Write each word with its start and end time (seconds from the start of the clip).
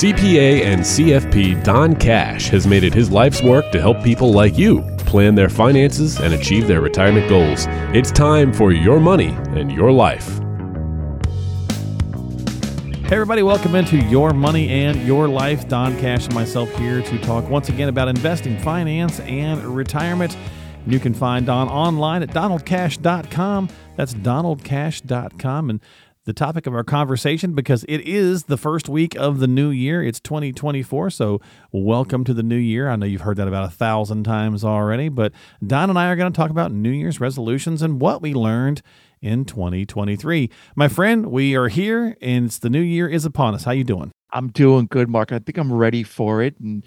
CPA 0.00 0.62
and 0.62 0.80
CFP 0.80 1.62
Don 1.62 1.94
Cash 1.94 2.48
has 2.48 2.66
made 2.66 2.84
it 2.84 2.94
his 2.94 3.10
life's 3.10 3.42
work 3.42 3.70
to 3.70 3.78
help 3.78 4.02
people 4.02 4.32
like 4.32 4.56
you 4.56 4.80
plan 5.00 5.34
their 5.34 5.50
finances 5.50 6.18
and 6.18 6.32
achieve 6.32 6.66
their 6.66 6.80
retirement 6.80 7.28
goals. 7.28 7.66
It's 7.92 8.10
time 8.10 8.50
for 8.50 8.72
your 8.72 8.98
money 8.98 9.36
and 9.48 9.70
your 9.70 9.92
life. 9.92 10.26
Hey, 13.04 13.16
everybody, 13.16 13.42
welcome 13.42 13.74
into 13.74 13.98
Your 13.98 14.32
Money 14.32 14.70
and 14.70 15.06
Your 15.06 15.28
Life. 15.28 15.68
Don 15.68 15.94
Cash 15.98 16.24
and 16.24 16.34
myself 16.34 16.74
here 16.76 17.02
to 17.02 17.18
talk 17.18 17.50
once 17.50 17.68
again 17.68 17.90
about 17.90 18.08
investing, 18.08 18.58
finance, 18.60 19.20
and 19.20 19.62
retirement. 19.66 20.34
You 20.86 20.98
can 20.98 21.12
find 21.12 21.44
Don 21.44 21.68
online 21.68 22.22
at 22.22 22.30
donaldcash.com. 22.30 23.68
That's 23.96 24.14
donaldcash.com. 24.14 25.68
And 25.68 25.80
the 26.30 26.34
topic 26.34 26.68
of 26.68 26.74
our 26.76 26.84
conversation, 26.84 27.54
because 27.54 27.84
it 27.88 28.02
is 28.02 28.44
the 28.44 28.56
first 28.56 28.88
week 28.88 29.16
of 29.16 29.40
the 29.40 29.48
new 29.48 29.70
year, 29.70 30.00
it's 30.00 30.20
2024. 30.20 31.10
So, 31.10 31.40
welcome 31.72 32.22
to 32.22 32.32
the 32.32 32.44
new 32.44 32.54
year. 32.54 32.88
I 32.88 32.94
know 32.94 33.04
you've 33.04 33.22
heard 33.22 33.36
that 33.38 33.48
about 33.48 33.64
a 33.64 33.74
thousand 33.74 34.22
times 34.22 34.62
already, 34.64 35.08
but 35.08 35.32
Don 35.66 35.90
and 35.90 35.98
I 35.98 36.06
are 36.06 36.14
going 36.14 36.32
to 36.32 36.36
talk 36.36 36.52
about 36.52 36.70
New 36.70 36.92
Year's 36.92 37.18
resolutions 37.18 37.82
and 37.82 38.00
what 38.00 38.22
we 38.22 38.32
learned 38.32 38.80
in 39.20 39.44
2023. 39.44 40.48
My 40.76 40.86
friend, 40.86 41.26
we 41.26 41.56
are 41.56 41.66
here 41.66 42.16
and 42.20 42.44
it's 42.44 42.60
the 42.60 42.70
new 42.70 42.80
year 42.80 43.08
is 43.08 43.24
upon 43.24 43.56
us. 43.56 43.64
How 43.64 43.72
you 43.72 43.82
doing? 43.82 44.12
I'm 44.32 44.50
doing 44.50 44.86
good, 44.88 45.08
Marc. 45.08 45.32
I 45.32 45.40
think 45.40 45.58
I'm 45.58 45.72
ready 45.72 46.04
for 46.04 46.42
it. 46.44 46.54
And, 46.60 46.84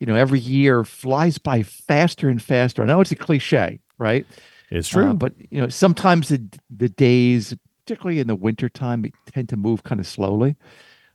you 0.00 0.06
know, 0.06 0.16
every 0.16 0.40
year 0.40 0.84
flies 0.84 1.36
by 1.36 1.64
faster 1.64 2.30
and 2.30 2.42
faster. 2.42 2.82
I 2.82 2.86
know 2.86 3.02
it's 3.02 3.12
a 3.12 3.16
cliche, 3.16 3.78
right? 3.98 4.24
It's 4.70 4.88
true. 4.88 5.10
Uh, 5.10 5.12
but, 5.12 5.34
you 5.50 5.60
know, 5.60 5.68
sometimes 5.68 6.30
the, 6.30 6.42
the 6.74 6.88
days, 6.88 7.54
particularly 7.86 8.18
in 8.18 8.26
the 8.26 8.34
wintertime, 8.34 9.02
we 9.02 9.12
tend 9.30 9.48
to 9.48 9.56
move 9.56 9.84
kind 9.84 10.00
of 10.00 10.06
slowly. 10.06 10.56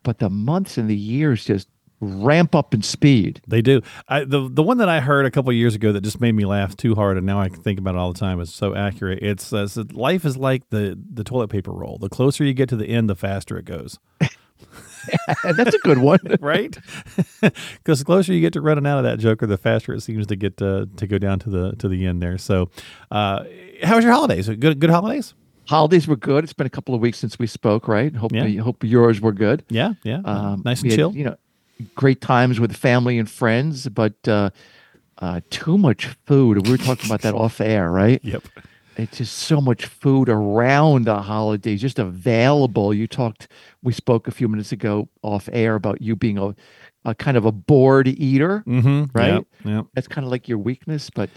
But 0.02 0.18
the 0.18 0.30
months 0.30 0.78
and 0.78 0.88
the 0.88 0.96
years 0.96 1.44
just 1.44 1.68
ramp 2.00 2.54
up 2.54 2.74
in 2.74 2.82
speed. 2.82 3.40
They 3.46 3.62
do. 3.62 3.82
I, 4.08 4.24
the 4.24 4.48
the 4.50 4.62
one 4.62 4.78
that 4.78 4.88
I 4.88 5.00
heard 5.00 5.26
a 5.26 5.30
couple 5.30 5.52
years 5.52 5.74
ago 5.74 5.92
that 5.92 6.00
just 6.00 6.20
made 6.20 6.32
me 6.32 6.44
laugh 6.44 6.76
too 6.76 6.94
hard, 6.94 7.16
and 7.18 7.26
now 7.26 7.40
I 7.40 7.48
can 7.48 7.62
think 7.62 7.78
about 7.78 7.94
it 7.94 7.98
all 7.98 8.12
the 8.12 8.18
time. 8.18 8.40
It's 8.40 8.54
so 8.54 8.74
accurate. 8.74 9.20
It's 9.22 9.52
uh, 9.52 9.68
so 9.68 9.84
life 9.92 10.24
is 10.24 10.36
like 10.36 10.68
the 10.70 10.98
the 11.12 11.22
toilet 11.22 11.48
paper 11.48 11.72
roll. 11.72 11.98
The 11.98 12.08
closer 12.08 12.42
you 12.42 12.54
get 12.54 12.68
to 12.70 12.76
the 12.76 12.86
end, 12.86 13.08
the 13.08 13.14
faster 13.14 13.58
it 13.58 13.66
goes. 13.66 13.98
That's 15.56 15.74
a 15.74 15.78
good 15.78 15.98
one, 15.98 16.20
right? 16.40 16.76
Because 17.40 17.98
the 17.98 18.04
closer 18.04 18.32
you 18.32 18.40
get 18.40 18.52
to 18.54 18.60
running 18.60 18.86
out 18.86 18.98
of 18.98 19.04
that 19.04 19.18
joker, 19.18 19.46
the 19.46 19.58
faster 19.58 19.92
it 19.92 20.00
seems 20.00 20.26
to 20.28 20.36
get 20.36 20.56
to, 20.58 20.88
to 20.96 21.06
go 21.06 21.18
down 21.18 21.38
to 21.40 21.50
the 21.50 21.72
to 21.76 21.88
the 21.88 22.06
end 22.06 22.22
there. 22.22 22.38
So, 22.38 22.70
uh, 23.10 23.44
how 23.82 23.96
was 23.96 24.04
your 24.04 24.12
holidays? 24.12 24.48
Good 24.48 24.78
good 24.80 24.90
holidays. 24.90 25.34
Holidays 25.66 26.06
were 26.06 26.16
good. 26.16 26.44
It's 26.44 26.52
been 26.52 26.66
a 26.66 26.70
couple 26.70 26.94
of 26.94 27.00
weeks 27.00 27.18
since 27.18 27.38
we 27.38 27.46
spoke, 27.46 27.88
right? 27.88 28.14
Hope 28.14 28.32
yeah. 28.32 28.60
hope 28.60 28.82
yours 28.84 29.20
were 29.20 29.32
good. 29.32 29.64
Yeah, 29.68 29.94
yeah. 30.02 30.20
Um, 30.24 30.62
nice 30.64 30.82
and 30.82 30.92
chill. 30.92 31.14
You 31.14 31.24
know, 31.24 31.36
great 31.94 32.20
times 32.20 32.60
with 32.60 32.74
family 32.76 33.18
and 33.18 33.30
friends, 33.30 33.88
but 33.88 34.14
uh, 34.26 34.50
uh, 35.18 35.40
too 35.50 35.78
much 35.78 36.06
food. 36.26 36.66
We 36.66 36.72
were 36.72 36.78
talking 36.78 37.06
about 37.06 37.22
that 37.22 37.34
off 37.42 37.60
air, 37.60 37.90
right? 37.90 38.20
Yep. 38.24 38.44
It's 38.96 39.18
just 39.18 39.38
so 39.38 39.60
much 39.60 39.86
food 39.86 40.28
around 40.28 41.06
the 41.06 41.22
holidays, 41.22 41.80
just 41.80 41.98
available. 41.98 42.92
You 42.92 43.06
talked, 43.06 43.48
we 43.82 43.92
spoke 43.92 44.28
a 44.28 44.30
few 44.30 44.48
minutes 44.48 44.72
ago 44.72 45.08
off 45.22 45.48
air 45.52 45.76
about 45.76 46.02
you 46.02 46.14
being 46.14 46.36
a, 46.36 46.54
a 47.04 47.14
kind 47.14 47.36
of 47.36 47.46
a 47.46 47.52
bored 47.52 48.08
eater, 48.08 48.62
mm-hmm. 48.66 49.04
right? 49.16 49.32
Yep. 49.34 49.46
Yep. 49.64 49.86
That's 49.94 50.08
kind 50.08 50.26
of 50.26 50.30
like 50.30 50.46
your 50.46 50.58
weakness, 50.58 51.08
but 51.08 51.30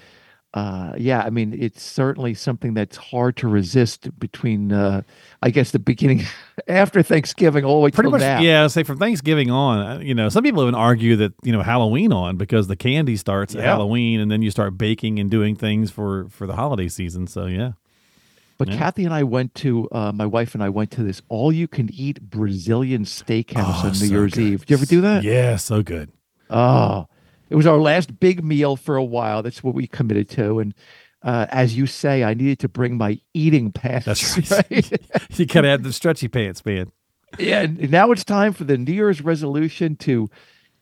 uh, 0.53 0.93
yeah, 0.97 1.21
I 1.21 1.29
mean, 1.31 1.53
it's 1.53 1.83
certainly 1.83 2.33
something 2.33 2.73
that's 2.73 2.95
hard 2.95 3.35
to 3.37 3.47
resist 3.49 4.17
between, 4.17 4.71
uh, 4.71 5.01
I 5.41 5.49
guess, 5.49 5.71
the 5.71 5.79
beginning 5.79 6.23
after 6.69 7.03
Thanksgiving 7.03 7.65
all 7.65 7.81
the 7.81 7.83
way 7.83 7.91
pretty 7.91 8.09
much. 8.09 8.21
now. 8.21 8.39
Yeah, 8.39 8.67
say 8.67 8.83
from 8.83 8.97
Thanksgiving 8.97 9.51
on. 9.51 9.85
Uh, 9.85 9.99
you 9.99 10.15
know, 10.15 10.29
some 10.29 10.43
people 10.43 10.61
even 10.61 10.73
argue 10.73 11.17
that 11.17 11.33
you 11.43 11.51
know 11.51 11.61
Halloween 11.61 12.13
on 12.13 12.37
because 12.37 12.67
the 12.67 12.77
candy 12.77 13.17
starts 13.17 13.53
yeah. 13.53 13.61
at 13.61 13.65
Halloween, 13.65 14.21
and 14.21 14.31
then 14.31 14.41
you 14.41 14.49
start 14.49 14.77
baking 14.77 15.19
and 15.19 15.29
doing 15.29 15.57
things 15.57 15.91
for 15.91 16.29
for 16.29 16.47
the 16.47 16.55
holiday 16.55 16.87
season. 16.87 17.27
So 17.27 17.47
yeah. 17.47 17.73
But 18.57 18.69
yeah. 18.69 18.77
Kathy 18.77 19.03
and 19.03 19.13
I 19.13 19.23
went 19.23 19.53
to 19.55 19.89
uh, 19.91 20.13
my 20.13 20.25
wife 20.25 20.53
and 20.53 20.63
I 20.63 20.69
went 20.69 20.89
to 20.91 21.03
this 21.03 21.21
all-you-can-eat 21.27 22.21
Brazilian 22.21 23.03
steakhouse 23.03 23.83
oh, 23.83 23.87
on 23.87 23.89
New 23.89 23.93
so 23.95 24.05
Year's 24.05 24.33
good. 24.33 24.41
Eve. 24.41 24.59
Did 24.61 24.69
you 24.69 24.77
ever 24.77 24.85
do 24.85 25.01
that? 25.01 25.23
Yeah, 25.23 25.57
so 25.57 25.83
good. 25.83 26.13
Oh, 26.49 27.09
it 27.49 27.55
was 27.55 27.67
our 27.67 27.77
last 27.77 28.19
big 28.19 28.43
meal 28.43 28.75
for 28.75 28.95
a 28.95 29.03
while. 29.03 29.43
That's 29.43 29.63
what 29.63 29.75
we 29.75 29.87
committed 29.87 30.29
to. 30.31 30.59
And 30.59 30.73
uh, 31.21 31.47
as 31.49 31.75
you 31.75 31.87
say, 31.87 32.23
I 32.23 32.33
needed 32.33 32.59
to 32.59 32.69
bring 32.69 32.97
my 32.97 33.19
eating 33.33 33.71
pants. 33.71 34.05
That's 34.05 34.51
right. 34.51 34.71
right? 34.71 35.29
you 35.37 35.45
gotta 35.45 35.69
have 35.69 35.83
the 35.83 35.93
stretchy 35.93 36.27
pants, 36.27 36.65
man. 36.65 36.91
Yeah, 37.39 37.65
now 37.65 38.11
it's 38.11 38.23
time 38.23 38.53
for 38.53 38.63
the 38.63 38.77
New 38.77 38.93
Year's 38.93 39.21
resolution 39.21 39.95
to 39.97 40.29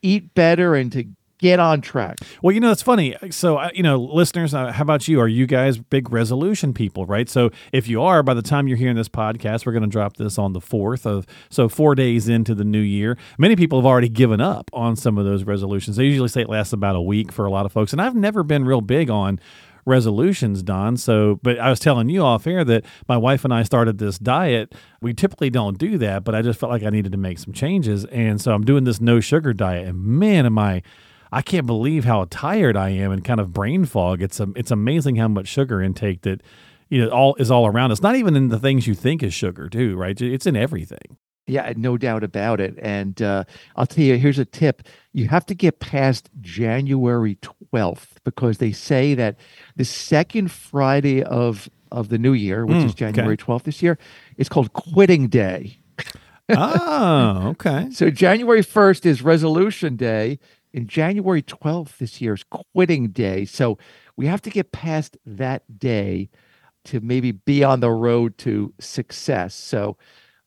eat 0.02 0.34
better 0.34 0.74
and 0.74 0.92
to 0.92 1.06
get 1.38 1.60
on 1.60 1.80
track. 1.80 2.18
Well, 2.42 2.52
you 2.52 2.60
know, 2.60 2.70
it's 2.70 2.82
funny. 2.82 3.16
So, 3.30 3.56
uh, 3.56 3.70
you 3.74 3.82
know, 3.82 3.98
listeners, 3.98 4.54
uh, 4.54 4.72
how 4.72 4.82
about 4.82 5.08
you? 5.08 5.20
Are 5.20 5.28
you 5.28 5.46
guys 5.46 5.78
big 5.78 6.10
resolution 6.10 6.72
people, 6.72 7.06
right? 7.06 7.28
So, 7.28 7.50
if 7.72 7.88
you 7.88 8.02
are, 8.02 8.22
by 8.22 8.34
the 8.34 8.42
time 8.42 8.68
you're 8.68 8.76
hearing 8.76 8.96
this 8.96 9.08
podcast, 9.08 9.66
we're 9.66 9.72
going 9.72 9.82
to 9.82 9.88
drop 9.88 10.16
this 10.16 10.38
on 10.38 10.52
the 10.52 10.60
4th 10.60 11.06
of, 11.06 11.26
so 11.50 11.68
four 11.68 11.94
days 11.94 12.28
into 12.28 12.54
the 12.54 12.64
new 12.64 12.80
year. 12.80 13.18
Many 13.38 13.56
people 13.56 13.78
have 13.78 13.86
already 13.86 14.08
given 14.08 14.40
up 14.40 14.70
on 14.72 14.96
some 14.96 15.18
of 15.18 15.24
those 15.24 15.44
resolutions. 15.44 15.96
They 15.96 16.04
usually 16.04 16.28
say 16.28 16.42
it 16.42 16.48
lasts 16.48 16.72
about 16.72 16.96
a 16.96 17.02
week 17.02 17.32
for 17.32 17.44
a 17.44 17.50
lot 17.50 17.66
of 17.66 17.72
folks. 17.72 17.92
And 17.92 18.00
I've 18.00 18.14
never 18.14 18.42
been 18.42 18.64
real 18.64 18.80
big 18.80 19.10
on 19.10 19.40
resolutions, 19.86 20.62
Don. 20.62 20.96
So, 20.96 21.38
but 21.42 21.58
I 21.58 21.70
was 21.70 21.78
telling 21.78 22.08
you 22.08 22.22
off 22.22 22.46
air 22.46 22.64
that 22.64 22.84
my 23.08 23.16
wife 23.16 23.44
and 23.44 23.52
I 23.52 23.62
started 23.62 23.98
this 23.98 24.18
diet. 24.18 24.74
We 25.00 25.12
typically 25.12 25.50
don't 25.50 25.78
do 25.78 25.98
that, 25.98 26.24
but 26.24 26.34
I 26.34 26.42
just 26.42 26.58
felt 26.58 26.72
like 26.72 26.82
I 26.82 26.90
needed 26.90 27.12
to 27.12 27.18
make 27.18 27.38
some 27.38 27.52
changes. 27.52 28.04
And 28.06 28.40
so 28.40 28.52
I'm 28.52 28.64
doing 28.64 28.84
this 28.84 29.00
no 29.00 29.20
sugar 29.20 29.52
diet. 29.52 29.86
And 29.86 30.02
man, 30.02 30.46
am 30.46 30.58
I 30.58 30.82
I 31.34 31.42
can't 31.42 31.66
believe 31.66 32.04
how 32.04 32.26
tired 32.30 32.76
I 32.76 32.90
am 32.90 33.10
and 33.10 33.24
kind 33.24 33.40
of 33.40 33.52
brain 33.52 33.86
fog. 33.86 34.22
It's 34.22 34.38
a, 34.38 34.48
it's 34.54 34.70
amazing 34.70 35.16
how 35.16 35.26
much 35.26 35.48
sugar 35.48 35.82
intake 35.82 36.22
that 36.22 36.42
you 36.88 37.04
know 37.04 37.10
all 37.10 37.34
is 37.34 37.50
all 37.50 37.66
around 37.66 37.90
us. 37.90 38.00
Not 38.00 38.14
even 38.14 38.36
in 38.36 38.48
the 38.50 38.58
things 38.58 38.86
you 38.86 38.94
think 38.94 39.20
is 39.20 39.34
sugar, 39.34 39.68
too, 39.68 39.96
right? 39.96 40.18
It's 40.20 40.46
in 40.46 40.54
everything. 40.54 41.18
Yeah, 41.48 41.72
no 41.76 41.98
doubt 41.98 42.22
about 42.22 42.60
it. 42.60 42.78
And 42.80 43.20
uh, 43.20 43.44
I'll 43.74 43.86
tell 43.86 44.04
you, 44.04 44.16
here's 44.16 44.38
a 44.38 44.44
tip: 44.44 44.82
you 45.12 45.26
have 45.26 45.44
to 45.46 45.56
get 45.56 45.80
past 45.80 46.30
January 46.40 47.36
12th 47.72 48.06
because 48.22 48.58
they 48.58 48.70
say 48.70 49.14
that 49.14 49.36
the 49.74 49.84
second 49.84 50.52
Friday 50.52 51.24
of 51.24 51.68
of 51.90 52.10
the 52.10 52.18
new 52.18 52.32
year, 52.32 52.64
which 52.64 52.76
mm, 52.76 52.86
is 52.86 52.94
January 52.94 53.34
okay. 53.34 53.42
12th 53.42 53.64
this 53.64 53.82
year, 53.82 53.98
is 54.36 54.48
called 54.48 54.72
Quitting 54.72 55.26
Day. 55.26 55.78
oh, 56.48 57.48
okay. 57.48 57.88
so 57.92 58.08
January 58.10 58.62
1st 58.62 59.04
is 59.06 59.22
Resolution 59.22 59.96
Day, 59.96 60.38
in 60.74 60.88
January 60.88 61.40
12th 61.40 61.98
this 61.98 62.20
year 62.20 62.34
is 62.34 62.44
quitting 62.50 63.08
day. 63.08 63.44
So 63.44 63.78
we 64.16 64.26
have 64.26 64.42
to 64.42 64.50
get 64.50 64.72
past 64.72 65.16
that 65.24 65.78
day 65.78 66.28
to 66.86 67.00
maybe 67.00 67.30
be 67.30 67.62
on 67.62 67.80
the 67.80 67.90
road 67.90 68.36
to 68.38 68.74
success. 68.80 69.54
So, 69.54 69.96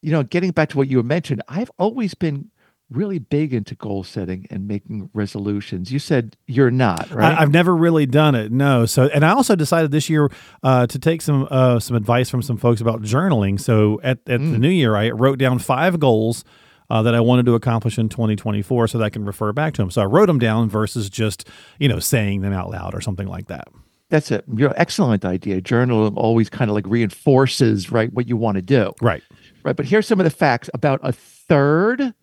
you 0.01 0.11
know, 0.11 0.23
getting 0.23 0.51
back 0.51 0.69
to 0.69 0.77
what 0.77 0.89
you 0.89 1.01
mentioned, 1.01 1.41
I've 1.47 1.71
always 1.79 2.13
been 2.13 2.51
really 2.89 3.19
big 3.19 3.53
into 3.53 3.73
goal 3.73 4.03
setting 4.03 4.45
and 4.49 4.67
making 4.67 5.09
resolutions. 5.13 5.91
You 5.91 5.99
said 5.99 6.35
you're 6.45 6.71
not, 6.71 7.09
right? 7.09 7.33
I, 7.33 7.39
have 7.39 7.51
never 7.51 7.75
really 7.75 8.05
done 8.05 8.35
it. 8.35 8.51
No. 8.51 8.85
So, 8.85 9.07
and 9.07 9.25
I 9.25 9.31
also 9.31 9.55
decided 9.55 9.91
this 9.91 10.09
year 10.09 10.29
uh, 10.61 10.87
to 10.87 10.99
take 10.99 11.21
some 11.21 11.47
uh, 11.49 11.79
some 11.79 11.95
advice 11.95 12.29
from 12.29 12.41
some 12.41 12.57
folks 12.57 12.81
about 12.81 13.01
journaling. 13.01 13.59
So, 13.59 13.99
at, 14.03 14.19
at 14.27 14.39
mm. 14.39 14.51
the 14.51 14.59
new 14.59 14.69
year, 14.69 14.95
I 14.95 15.09
wrote 15.09 15.39
down 15.39 15.59
five 15.59 15.99
goals 15.99 16.43
uh, 16.89 17.01
that 17.01 17.15
I 17.15 17.19
wanted 17.19 17.45
to 17.47 17.55
accomplish 17.55 17.97
in 17.97 18.09
2024 18.09 18.87
so 18.87 18.97
that 18.97 19.03
I 19.03 19.09
can 19.09 19.25
refer 19.25 19.51
back 19.53 19.73
to 19.75 19.81
them. 19.81 19.91
So 19.91 20.01
I 20.01 20.05
wrote 20.05 20.27
them 20.27 20.39
down 20.39 20.69
versus 20.69 21.09
just, 21.09 21.47
you 21.79 21.87
know, 21.89 21.99
saying 21.99 22.41
them 22.41 22.53
out 22.53 22.69
loud 22.69 22.93
or 22.93 23.01
something 23.01 23.27
like 23.27 23.47
that. 23.47 23.67
That's 24.09 24.31
a 24.31 24.41
you 24.47 24.67
know, 24.67 24.73
excellent 24.77 25.25
idea. 25.25 25.59
Journal 25.59 26.13
always 26.15 26.49
kind 26.49 26.71
of 26.71 26.75
like 26.75 26.85
reinforces, 26.87 27.91
right, 27.91 28.11
what 28.13 28.27
you 28.27 28.37
want 28.37 28.55
to 28.55 28.61
do. 28.61 28.93
Right. 29.01 29.21
Right. 29.63 29.75
But 29.75 29.85
here's 29.85 30.07
some 30.07 30.19
of 30.19 30.23
the 30.23 30.29
facts 30.29 30.69
about 30.73 31.01
a 31.03 31.11
third 31.11 32.13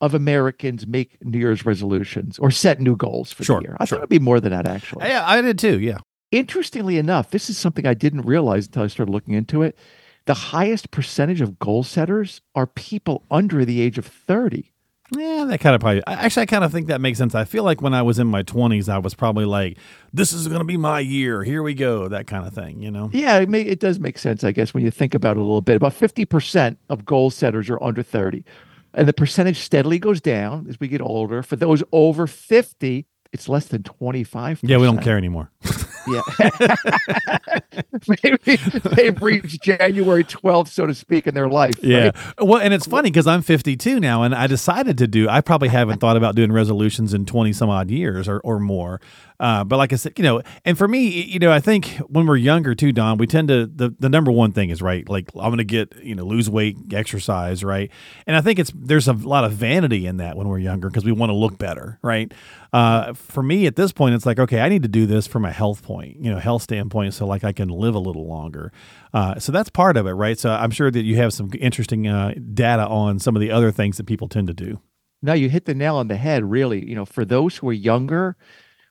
of 0.00 0.14
Americans 0.14 0.86
make 0.86 1.16
New 1.24 1.38
Year's 1.38 1.66
resolutions 1.66 2.38
or 2.38 2.50
set 2.50 2.80
new 2.80 2.96
goals 2.96 3.32
for 3.32 3.42
sure, 3.42 3.60
the 3.60 3.68
year. 3.68 3.76
I 3.80 3.84
sure. 3.84 3.96
thought 3.96 4.02
it'd 4.02 4.10
be 4.10 4.18
more 4.20 4.40
than 4.40 4.52
that, 4.52 4.68
actually. 4.68 5.08
Yeah, 5.08 5.24
I 5.26 5.40
did 5.40 5.58
too. 5.58 5.80
Yeah. 5.80 5.98
Interestingly 6.30 6.96
enough, 6.96 7.30
this 7.30 7.50
is 7.50 7.58
something 7.58 7.86
I 7.86 7.94
didn't 7.94 8.22
realize 8.22 8.66
until 8.66 8.84
I 8.84 8.86
started 8.86 9.12
looking 9.12 9.34
into 9.34 9.62
it 9.62 9.76
the 10.24 10.34
highest 10.34 10.90
percentage 10.90 11.40
of 11.40 11.58
goal 11.58 11.82
setters 11.82 12.40
are 12.54 12.66
people 12.66 13.24
under 13.30 13.64
the 13.64 13.80
age 13.80 13.98
of 13.98 14.06
30. 14.06 14.72
Yeah, 15.14 15.44
that 15.46 15.60
kind 15.60 15.74
of 15.74 15.80
probably. 15.80 16.02
Actually, 16.06 16.44
I 16.44 16.46
kind 16.46 16.64
of 16.64 16.72
think 16.72 16.86
that 16.86 17.00
makes 17.00 17.18
sense. 17.18 17.34
I 17.34 17.44
feel 17.44 17.64
like 17.64 17.82
when 17.82 17.92
I 17.92 18.00
was 18.00 18.18
in 18.18 18.28
my 18.28 18.42
20s, 18.42 18.88
I 18.88 18.98
was 18.98 19.14
probably 19.14 19.44
like, 19.44 19.76
this 20.12 20.32
is 20.32 20.48
going 20.48 20.60
to 20.60 20.64
be 20.64 20.78
my 20.78 21.00
year. 21.00 21.42
Here 21.42 21.62
we 21.62 21.74
go. 21.74 22.08
That 22.08 22.26
kind 22.26 22.46
of 22.46 22.54
thing, 22.54 22.80
you 22.80 22.90
know? 22.90 23.10
Yeah, 23.12 23.38
it, 23.38 23.48
may, 23.48 23.60
it 23.60 23.78
does 23.78 24.00
make 24.00 24.16
sense, 24.16 24.42
I 24.42 24.52
guess, 24.52 24.72
when 24.72 24.84
you 24.84 24.90
think 24.90 25.14
about 25.14 25.36
it 25.36 25.40
a 25.40 25.42
little 25.42 25.60
bit. 25.60 25.76
About 25.76 25.92
50% 25.92 26.76
of 26.88 27.04
goal 27.04 27.30
setters 27.30 27.68
are 27.68 27.82
under 27.82 28.02
30. 28.02 28.42
And 28.94 29.06
the 29.06 29.12
percentage 29.12 29.58
steadily 29.58 29.98
goes 29.98 30.20
down 30.20 30.66
as 30.68 30.80
we 30.80 30.88
get 30.88 31.02
older. 31.02 31.42
For 31.42 31.56
those 31.56 31.82
over 31.92 32.26
50, 32.26 33.06
it's 33.32 33.48
less 33.48 33.66
than 33.66 33.82
25 33.82 34.60
Yeah, 34.62 34.78
we 34.78 34.86
don't 34.86 35.02
care 35.02 35.18
anymore. 35.18 35.50
Yeah. 36.08 36.22
maybe 38.22 38.56
they've 38.96 39.22
reached 39.22 39.62
January 39.62 40.24
12th, 40.24 40.68
so 40.68 40.86
to 40.86 40.94
speak, 40.94 41.26
in 41.26 41.34
their 41.34 41.48
life. 41.48 41.76
Yeah. 41.82 42.04
right? 42.04 42.16
Well, 42.40 42.60
and 42.60 42.74
it's 42.74 42.86
funny 42.86 43.10
because 43.10 43.26
I'm 43.26 43.42
52 43.42 44.00
now, 44.00 44.22
and 44.22 44.34
I 44.34 44.46
decided 44.46 44.98
to 44.98 45.06
do. 45.06 45.28
I 45.28 45.40
probably 45.40 45.68
haven't 45.68 46.00
thought 46.00 46.16
about 46.16 46.34
doing 46.34 46.52
resolutions 46.52 47.14
in 47.14 47.26
20 47.26 47.52
some 47.52 47.70
odd 47.70 47.90
years 47.90 48.28
or 48.28 48.40
or 48.40 48.58
more. 48.58 49.00
Uh, 49.40 49.64
but 49.64 49.76
like 49.76 49.92
I 49.92 49.96
said, 49.96 50.12
you 50.16 50.24
know, 50.24 50.42
and 50.64 50.78
for 50.78 50.86
me, 50.86 51.22
you 51.22 51.38
know, 51.38 51.50
I 51.50 51.60
think 51.60 51.96
when 52.08 52.26
we're 52.26 52.36
younger 52.36 52.74
too, 52.74 52.92
Don, 52.92 53.18
we 53.18 53.26
tend 53.26 53.48
to 53.48 53.66
the 53.66 53.94
the 53.98 54.08
number 54.08 54.30
one 54.30 54.52
thing 54.52 54.70
is 54.70 54.80
right. 54.80 55.08
Like 55.08 55.30
I'm 55.34 55.50
going 55.50 55.58
to 55.58 55.64
get 55.64 55.94
you 56.02 56.14
know 56.14 56.24
lose 56.24 56.48
weight, 56.48 56.76
exercise, 56.92 57.64
right. 57.64 57.90
And 58.26 58.36
I 58.36 58.40
think 58.40 58.58
it's 58.58 58.72
there's 58.74 59.08
a 59.08 59.12
lot 59.12 59.44
of 59.44 59.52
vanity 59.52 60.06
in 60.06 60.18
that 60.18 60.36
when 60.36 60.48
we're 60.48 60.58
younger 60.58 60.88
because 60.88 61.04
we 61.04 61.12
want 61.12 61.30
to 61.30 61.34
look 61.34 61.58
better, 61.58 61.98
right. 62.02 62.32
Uh, 62.72 63.12
for 63.12 63.42
me 63.42 63.66
at 63.66 63.76
this 63.76 63.92
point, 63.92 64.14
it's 64.14 64.24
like 64.24 64.38
okay, 64.38 64.60
I 64.60 64.68
need 64.68 64.82
to 64.82 64.88
do 64.88 65.06
this 65.06 65.26
from 65.26 65.44
a 65.44 65.52
health 65.52 65.82
point, 65.82 66.16
you 66.20 66.30
know, 66.30 66.38
health 66.38 66.62
standpoint, 66.62 67.14
so 67.14 67.26
like 67.26 67.44
I 67.44 67.52
can 67.52 67.68
live 67.68 67.94
a 67.94 67.98
little 67.98 68.26
longer. 68.26 68.72
Uh, 69.12 69.38
so 69.38 69.52
that's 69.52 69.68
part 69.68 69.96
of 69.96 70.06
it, 70.06 70.12
right? 70.12 70.38
So 70.38 70.50
I'm 70.50 70.70
sure 70.70 70.90
that 70.90 71.02
you 71.02 71.16
have 71.16 71.32
some 71.32 71.50
interesting 71.58 72.06
uh, 72.06 72.34
data 72.54 72.86
on 72.86 73.18
some 73.18 73.36
of 73.36 73.40
the 73.40 73.50
other 73.50 73.70
things 73.70 73.96
that 73.98 74.06
people 74.06 74.28
tend 74.28 74.46
to 74.48 74.54
do. 74.54 74.80
No, 75.22 75.32
you 75.34 75.48
hit 75.48 75.66
the 75.66 75.74
nail 75.74 75.96
on 75.96 76.08
the 76.08 76.16
head, 76.16 76.50
really. 76.50 76.84
You 76.84 76.96
know, 76.96 77.04
for 77.04 77.24
those 77.24 77.56
who 77.56 77.68
are 77.68 77.74
younger, 77.74 78.36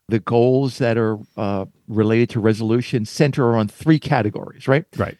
the 0.09 0.19
goals 0.19 0.77
that 0.79 0.97
are 0.97 1.17
uh, 1.37 1.65
related 1.87 2.29
to 2.31 2.39
resolution 2.39 3.05
center 3.05 3.55
on 3.55 3.67
three 3.67 3.99
categories, 3.99 4.67
right? 4.67 4.85
Right. 4.97 5.17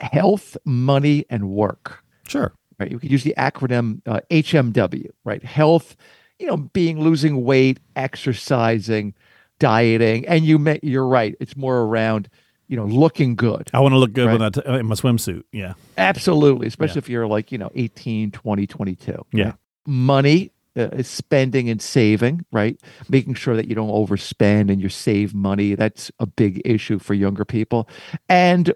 Health, 0.00 0.56
money, 0.64 1.24
and 1.28 1.50
work. 1.50 2.02
Sure. 2.26 2.52
Right. 2.78 2.90
You 2.90 2.98
could 2.98 3.10
use 3.10 3.22
the 3.24 3.34
acronym 3.36 4.00
uh, 4.06 4.20
HMW, 4.30 5.10
right? 5.24 5.42
Health, 5.44 5.94
you 6.38 6.46
know, 6.46 6.56
being 6.56 6.98
losing 7.00 7.44
weight, 7.44 7.80
exercising, 7.96 9.14
dieting, 9.58 10.26
and 10.26 10.44
you 10.44 10.58
may, 10.58 10.80
you're 10.82 11.06
right. 11.06 11.34
It's 11.40 11.56
more 11.56 11.80
around, 11.82 12.30
you 12.68 12.76
know, 12.76 12.86
looking 12.86 13.34
good. 13.36 13.68
I 13.74 13.80
want 13.80 13.92
to 13.92 13.98
look 13.98 14.14
good 14.14 14.26
Right. 14.28 14.32
when 14.32 14.42
I 14.42 14.48
t- 14.48 14.62
in 14.64 14.86
my 14.86 14.94
swimsuit. 14.94 15.42
Yeah. 15.52 15.74
Absolutely, 15.98 16.66
especially 16.66 16.94
Yeah. 16.94 17.04
if 17.04 17.08
you're 17.10 17.26
like, 17.26 17.52
you 17.52 17.58
know, 17.58 17.70
18, 17.74 18.30
20, 18.30 18.66
22. 18.66 19.26
Yeah. 19.32 19.44
right? 19.44 19.54
Money 19.86 20.52
uh, 20.76 21.02
spending 21.02 21.68
and 21.68 21.80
saving, 21.80 22.44
right? 22.52 22.80
Making 23.08 23.34
sure 23.34 23.56
that 23.56 23.68
you 23.68 23.74
don't 23.74 23.90
overspend 23.90 24.70
and 24.70 24.80
you 24.80 24.88
save 24.88 25.34
money. 25.34 25.74
That's 25.74 26.10
a 26.18 26.26
big 26.26 26.62
issue 26.64 26.98
for 26.98 27.14
younger 27.14 27.44
people. 27.44 27.88
And 28.28 28.72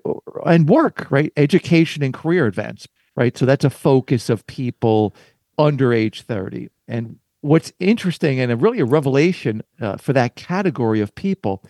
and 0.46 0.68
work, 0.68 1.06
right? 1.10 1.32
Education 1.36 2.02
and 2.02 2.12
career 2.12 2.46
advance, 2.46 2.86
right? 3.16 3.36
So 3.36 3.46
that's 3.46 3.64
a 3.64 3.70
focus 3.70 4.28
of 4.28 4.46
people 4.46 5.14
under 5.58 5.92
age 5.92 6.22
30. 6.22 6.68
And 6.88 7.18
what's 7.40 7.72
interesting 7.78 8.40
and 8.40 8.50
a, 8.50 8.56
really 8.56 8.80
a 8.80 8.84
revelation 8.84 9.62
uh, 9.80 9.96
for 9.96 10.12
that 10.12 10.34
category 10.34 11.00
of 11.00 11.14
people 11.14 11.62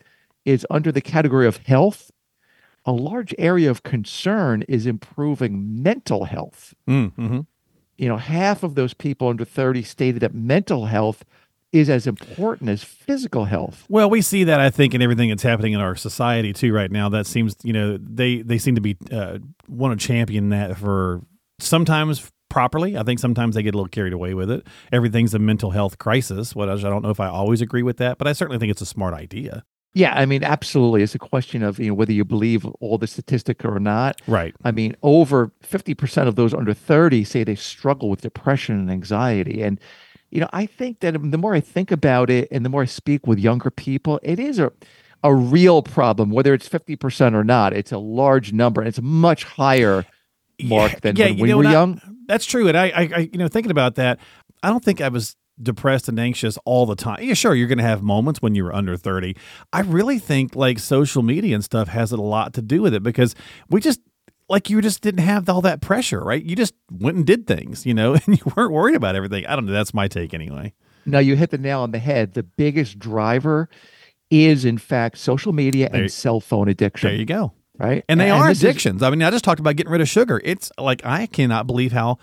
is 0.44 0.66
under 0.70 0.90
the 0.90 1.00
category 1.00 1.46
of 1.46 1.58
health 1.58 2.10
a 2.84 2.92
large 2.92 3.34
area 3.38 3.70
of 3.70 3.82
concern 3.82 4.62
is 4.68 4.86
improving 4.86 5.82
mental 5.82 6.24
health. 6.24 6.74
Mm-hmm. 6.88 7.40
You 7.96 8.08
know, 8.08 8.16
half 8.16 8.62
of 8.62 8.74
those 8.74 8.94
people 8.94 9.28
under 9.28 9.44
30 9.44 9.82
stated 9.82 10.20
that 10.20 10.34
mental 10.34 10.86
health 10.86 11.24
is 11.72 11.90
as 11.90 12.06
important 12.06 12.70
as 12.70 12.84
physical 12.84 13.46
health. 13.46 13.84
Well, 13.88 14.08
we 14.08 14.22
see 14.22 14.44
that 14.44 14.60
I 14.60 14.70
think 14.70 14.94
in 14.94 15.02
everything 15.02 15.28
that's 15.30 15.42
happening 15.42 15.72
in 15.72 15.80
our 15.80 15.96
society 15.96 16.52
too 16.52 16.72
right 16.72 16.90
now. 16.90 17.08
That 17.08 17.26
seems, 17.26 17.56
you 17.64 17.72
know, 17.72 17.98
they 17.98 18.42
they 18.42 18.58
seem 18.58 18.76
to 18.76 18.80
be 18.80 18.96
uh, 19.10 19.38
want 19.68 19.98
to 19.98 20.06
champion 20.06 20.50
that 20.50 20.76
for 20.76 21.22
sometimes 21.58 22.30
properly. 22.48 22.96
I 22.96 23.02
think 23.02 23.18
sometimes 23.18 23.56
they 23.56 23.64
get 23.64 23.74
a 23.74 23.76
little 23.76 23.88
carried 23.88 24.12
away 24.12 24.34
with 24.34 24.50
it. 24.52 24.64
Everything's 24.92 25.34
a 25.34 25.40
mental 25.40 25.72
health 25.72 25.98
crisis. 25.98 26.54
What 26.54 26.68
I 26.68 26.76
don't 26.76 27.02
know 27.02 27.10
if 27.10 27.18
I 27.18 27.26
always 27.26 27.60
agree 27.60 27.82
with 27.82 27.96
that, 27.96 28.18
but 28.18 28.28
I 28.28 28.32
certainly 28.32 28.58
think 28.58 28.70
it's 28.70 28.80
a 28.80 28.86
smart 28.86 29.12
idea. 29.12 29.64
Yeah, 29.96 30.12
I 30.14 30.26
mean, 30.26 30.42
absolutely. 30.42 31.02
It's 31.02 31.14
a 31.14 31.20
question 31.20 31.62
of 31.62 31.78
you 31.78 31.88
know 31.88 31.94
whether 31.94 32.12
you 32.12 32.24
believe 32.24 32.66
all 32.80 32.98
the 32.98 33.06
statistic 33.06 33.64
or 33.64 33.78
not. 33.78 34.20
Right. 34.26 34.54
I 34.64 34.72
mean, 34.72 34.96
over 35.02 35.52
50% 35.62 36.26
of 36.26 36.34
those 36.34 36.52
under 36.52 36.74
30 36.74 37.22
say 37.24 37.44
they 37.44 37.54
struggle 37.54 38.10
with 38.10 38.20
depression 38.20 38.76
and 38.78 38.90
anxiety. 38.90 39.62
And, 39.62 39.78
you 40.30 40.40
know, 40.40 40.48
I 40.52 40.66
think 40.66 40.98
that 41.00 41.12
the 41.12 41.38
more 41.38 41.54
I 41.54 41.60
think 41.60 41.92
about 41.92 42.28
it 42.28 42.48
and 42.50 42.64
the 42.64 42.68
more 42.68 42.82
I 42.82 42.86
speak 42.86 43.24
with 43.26 43.38
younger 43.38 43.70
people, 43.70 44.18
it 44.24 44.40
is 44.40 44.58
a, 44.58 44.72
a 45.22 45.32
real 45.32 45.80
problem, 45.80 46.30
whether 46.30 46.52
it's 46.54 46.68
50% 46.68 47.34
or 47.34 47.44
not. 47.44 47.72
It's 47.72 47.92
a 47.92 47.98
large 47.98 48.52
number. 48.52 48.80
And 48.80 48.88
it's 48.88 49.00
much 49.00 49.44
higher, 49.44 50.04
Marc, 50.60 50.92
Yeah, 50.92 50.98
than 51.02 51.16
yeah, 51.16 51.24
when 51.26 51.36
you 51.38 51.42
we 51.44 51.48
know, 51.50 51.56
were 51.58 51.62
and 51.62 51.68
I- 51.68 51.72
young. 51.72 52.00
That's 52.26 52.46
true. 52.46 52.66
And 52.66 52.76
I, 52.76 52.86
I, 52.86 53.00
I, 53.14 53.18
you 53.32 53.38
know, 53.38 53.46
thinking 53.48 53.70
about 53.70 53.94
that, 53.94 54.18
I 54.62 54.70
don't 54.70 54.82
think 54.84 55.00
I 55.00 55.08
was 55.08 55.36
depressed 55.62 56.08
and 56.08 56.18
anxious 56.18 56.58
all 56.64 56.86
the 56.86 56.96
time. 56.96 57.22
Yeah, 57.22 57.34
sure, 57.34 57.54
you're 57.54 57.68
going 57.68 57.78
to 57.78 57.84
have 57.84 58.02
moments 58.02 58.42
when 58.42 58.54
you 58.54 58.64
were 58.64 58.74
under 58.74 58.96
30. 58.96 59.36
I 59.72 59.80
really 59.80 60.18
think 60.18 60.56
like 60.56 60.78
social 60.78 61.22
media 61.22 61.54
and 61.54 61.64
stuff 61.64 61.88
has 61.88 62.12
a 62.12 62.16
lot 62.16 62.52
to 62.54 62.62
do 62.62 62.82
with 62.82 62.94
it 62.94 63.02
because 63.02 63.34
we 63.70 63.80
just, 63.80 64.00
like, 64.48 64.68
you 64.68 64.80
just 64.80 65.00
didn't 65.00 65.24
have 65.24 65.48
all 65.48 65.62
that 65.62 65.80
pressure, 65.80 66.20
right? 66.22 66.42
You 66.42 66.56
just 66.56 66.74
went 66.90 67.16
and 67.16 67.26
did 67.26 67.46
things, 67.46 67.86
you 67.86 67.94
know, 67.94 68.14
and 68.26 68.38
you 68.38 68.52
weren't 68.56 68.72
worried 68.72 68.96
about 68.96 69.14
everything. 69.16 69.46
I 69.46 69.54
don't 69.56 69.66
know. 69.66 69.72
That's 69.72 69.94
my 69.94 70.08
take 70.08 70.34
anyway. 70.34 70.74
Now, 71.06 71.18
you 71.18 71.36
hit 71.36 71.50
the 71.50 71.58
nail 71.58 71.80
on 71.80 71.90
the 71.92 71.98
head. 71.98 72.32
The 72.34 72.42
biggest 72.42 72.98
driver 72.98 73.68
is, 74.30 74.64
in 74.64 74.78
fact, 74.78 75.18
social 75.18 75.52
media 75.52 75.88
There- 75.90 76.02
and 76.02 76.10
cell 76.12 76.40
phone 76.40 76.68
addiction. 76.68 77.10
There 77.10 77.16
you 77.18 77.26
go. 77.26 77.52
right? 77.78 78.04
And 78.08 78.18
they 78.20 78.30
are 78.30 78.48
this 78.48 78.58
is- 78.58 78.64
addictions. 78.64 79.02
I 79.02 79.10
mean, 79.10 79.22
I 79.22 79.30
just 79.30 79.44
talked 79.44 79.60
about 79.60 79.76
getting 79.76 79.92
rid 79.92 80.00
of 80.00 80.08
sugar. 80.08 80.40
It's 80.44 80.70
like 80.78 81.04
I 81.04 81.26
cannot 81.26 81.66
believe 81.66 81.92
how 81.92 82.18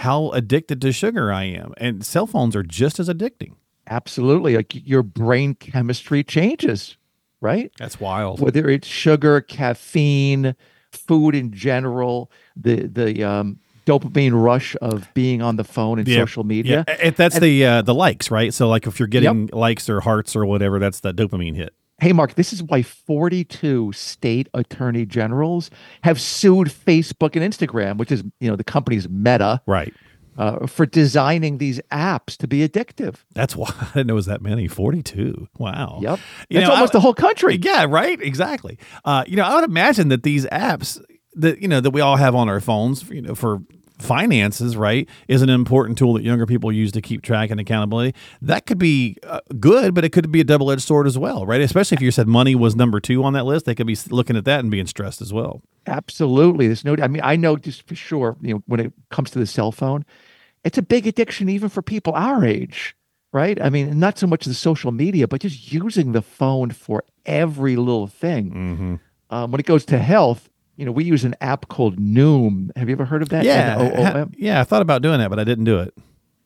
how 0.00 0.30
addicted 0.32 0.80
to 0.82 0.92
sugar 0.92 1.32
I 1.32 1.44
am. 1.44 1.72
And 1.78 2.04
cell 2.04 2.26
phones 2.26 2.54
are 2.54 2.62
just 2.62 2.98
as 3.00 3.08
addicting. 3.08 3.52
absolutely. 3.88 4.56
Like 4.56 4.72
your 4.86 5.02
brain 5.02 5.54
chemistry 5.54 6.22
changes, 6.24 6.96
right? 7.40 7.72
That's 7.78 7.98
wild. 7.98 8.40
whether 8.40 8.68
it's 8.68 8.86
sugar, 8.86 9.40
caffeine, 9.40 10.54
food 10.92 11.34
in 11.34 11.52
general, 11.52 12.30
the 12.56 12.86
the 12.86 13.24
um, 13.24 13.58
dopamine 13.86 14.32
rush 14.34 14.76
of 14.82 15.08
being 15.14 15.40
on 15.42 15.56
the 15.56 15.64
phone 15.64 15.98
and 15.98 16.06
Yeah. 16.08 16.18
social 16.18 16.44
media. 16.44 16.84
Yeah, 16.88 17.10
that's 17.10 17.38
the 17.38 17.64
uh, 17.64 17.82
the 17.82 17.94
likes, 17.94 18.30
right? 18.30 18.52
So 18.52 18.68
like 18.68 18.86
if 18.86 18.98
you're 18.98 19.06
getting 19.08 19.48
likes 19.52 19.88
or 19.88 20.00
hearts 20.00 20.34
or 20.36 20.44
whatever, 20.44 20.78
that's 20.78 21.00
the 21.00 21.12
dopamine 21.14 21.56
hit. 21.56 21.72
Hey, 21.98 22.12
Marc, 22.12 22.34
this 22.34 22.52
is 22.52 22.62
why 22.62 22.82
42 22.82 23.92
state 23.92 24.48
attorney 24.52 25.06
generals 25.06 25.70
have 26.02 26.20
sued 26.20 26.68
Facebook 26.68 27.40
and 27.40 27.52
Instagram, 27.52 27.96
which 27.96 28.12
is 28.12 28.22
you 28.40 28.50
know 28.50 28.56
the 28.56 28.64
company's 28.64 29.08
Meta, 29.08 29.62
Right. 29.66 29.94
uh, 30.36 30.66
for 30.66 30.84
designing 30.84 31.56
these 31.56 31.80
apps 31.90 32.36
to 32.36 32.46
be 32.46 32.66
addictive. 32.68 33.16
That's 33.34 33.56
why 33.56 33.72
I 33.80 33.84
didn't 33.94 34.08
know 34.08 34.14
it 34.14 34.16
was 34.16 34.26
that 34.26 34.42
many. 34.42 34.68
Forty 34.68 35.02
two. 35.02 35.48
Wow. 35.58 36.00
Yep, 36.02 36.18
You 36.50 36.58
that's 36.58 36.68
know, 36.68 36.74
almost 36.74 36.92
I- 36.94 36.98
the 36.98 37.00
whole 37.00 37.14
country. 37.14 37.58
Yeah. 37.62 37.86
Right. 37.88 38.20
Exactly. 38.20 38.78
Uh, 39.04 39.24
you 39.26 39.36
know, 39.36 39.44
I 39.44 39.54
would 39.54 39.64
imagine 39.64 40.08
that 40.08 40.22
these 40.22 40.44
apps 40.46 41.02
that 41.34 41.62
you 41.62 41.68
know 41.68 41.80
that 41.80 41.90
we 41.92 42.02
all 42.02 42.16
have 42.16 42.34
on 42.34 42.48
our 42.50 42.60
phones, 42.60 43.08
you 43.08 43.22
know, 43.22 43.34
for 43.34 43.60
finances, 44.06 44.76
right, 44.76 45.08
is 45.28 45.42
an 45.42 45.50
important 45.50 45.98
tool 45.98 46.14
that 46.14 46.22
younger 46.22 46.46
people 46.46 46.72
use 46.72 46.92
to 46.92 47.02
keep 47.02 47.22
track 47.22 47.50
and 47.50 47.60
accountability. 47.60 48.14
That 48.40 48.66
could 48.66 48.78
be 48.78 49.16
uh, 49.22 49.40
good, 49.58 49.94
but 49.94 50.04
it 50.04 50.10
could 50.10 50.30
be 50.30 50.40
a 50.40 50.44
double 50.44 50.70
edged 50.70 50.82
sword 50.82 51.06
as 51.06 51.18
well, 51.18 51.44
right? 51.44 51.60
Especially 51.60 51.96
if 51.96 52.02
you 52.02 52.10
said 52.10 52.28
money 52.28 52.54
was 52.54 52.76
number 52.76 53.00
two 53.00 53.22
on 53.24 53.32
that 53.34 53.44
list, 53.44 53.66
they 53.66 53.74
could 53.74 53.86
be 53.86 53.96
looking 54.10 54.36
at 54.36 54.44
that 54.44 54.60
and 54.60 54.70
being 54.70 54.86
stressed 54.86 55.20
as 55.20 55.32
well. 55.32 55.62
Absolutely. 55.86 56.66
There's 56.66 56.84
no, 56.84 56.96
I 57.00 57.08
mean, 57.08 57.22
I 57.22 57.36
know 57.36 57.56
just 57.56 57.86
for 57.86 57.94
sure, 57.94 58.36
you 58.40 58.54
know, 58.54 58.62
when 58.66 58.80
it 58.80 58.92
comes 59.10 59.30
to 59.32 59.38
the 59.38 59.46
cell 59.46 59.72
phone, 59.72 60.04
it's 60.64 60.78
a 60.78 60.82
big 60.82 61.06
addiction 61.06 61.48
even 61.48 61.68
for 61.68 61.82
people 61.82 62.12
our 62.14 62.44
age, 62.44 62.96
right? 63.32 63.60
I 63.62 63.70
mean, 63.70 63.98
not 63.98 64.18
so 64.18 64.26
much 64.26 64.44
the 64.44 64.54
social 64.54 64.90
media, 64.92 65.28
but 65.28 65.40
just 65.40 65.72
using 65.72 66.12
the 66.12 66.22
phone 66.22 66.70
for 66.70 67.04
every 67.24 67.76
little 67.76 68.06
thing. 68.06 68.50
Mm-hmm. 68.50 68.94
Um, 69.28 69.50
when 69.50 69.60
it 69.60 69.66
goes 69.66 69.84
to 69.86 69.98
health, 69.98 70.48
you 70.76 70.84
know, 70.84 70.92
we 70.92 71.04
use 71.04 71.24
an 71.24 71.34
app 71.40 71.68
called 71.68 71.98
Noom. 71.98 72.70
Have 72.76 72.88
you 72.88 72.94
ever 72.94 73.04
heard 73.04 73.22
of 73.22 73.30
that? 73.30 73.44
Yeah, 73.44 73.76
N-O-O-M? 73.78 74.32
yeah. 74.36 74.60
I 74.60 74.64
thought 74.64 74.82
about 74.82 75.02
doing 75.02 75.18
that, 75.18 75.30
but 75.30 75.38
I 75.38 75.44
didn't 75.44 75.64
do 75.64 75.78
it. 75.80 75.94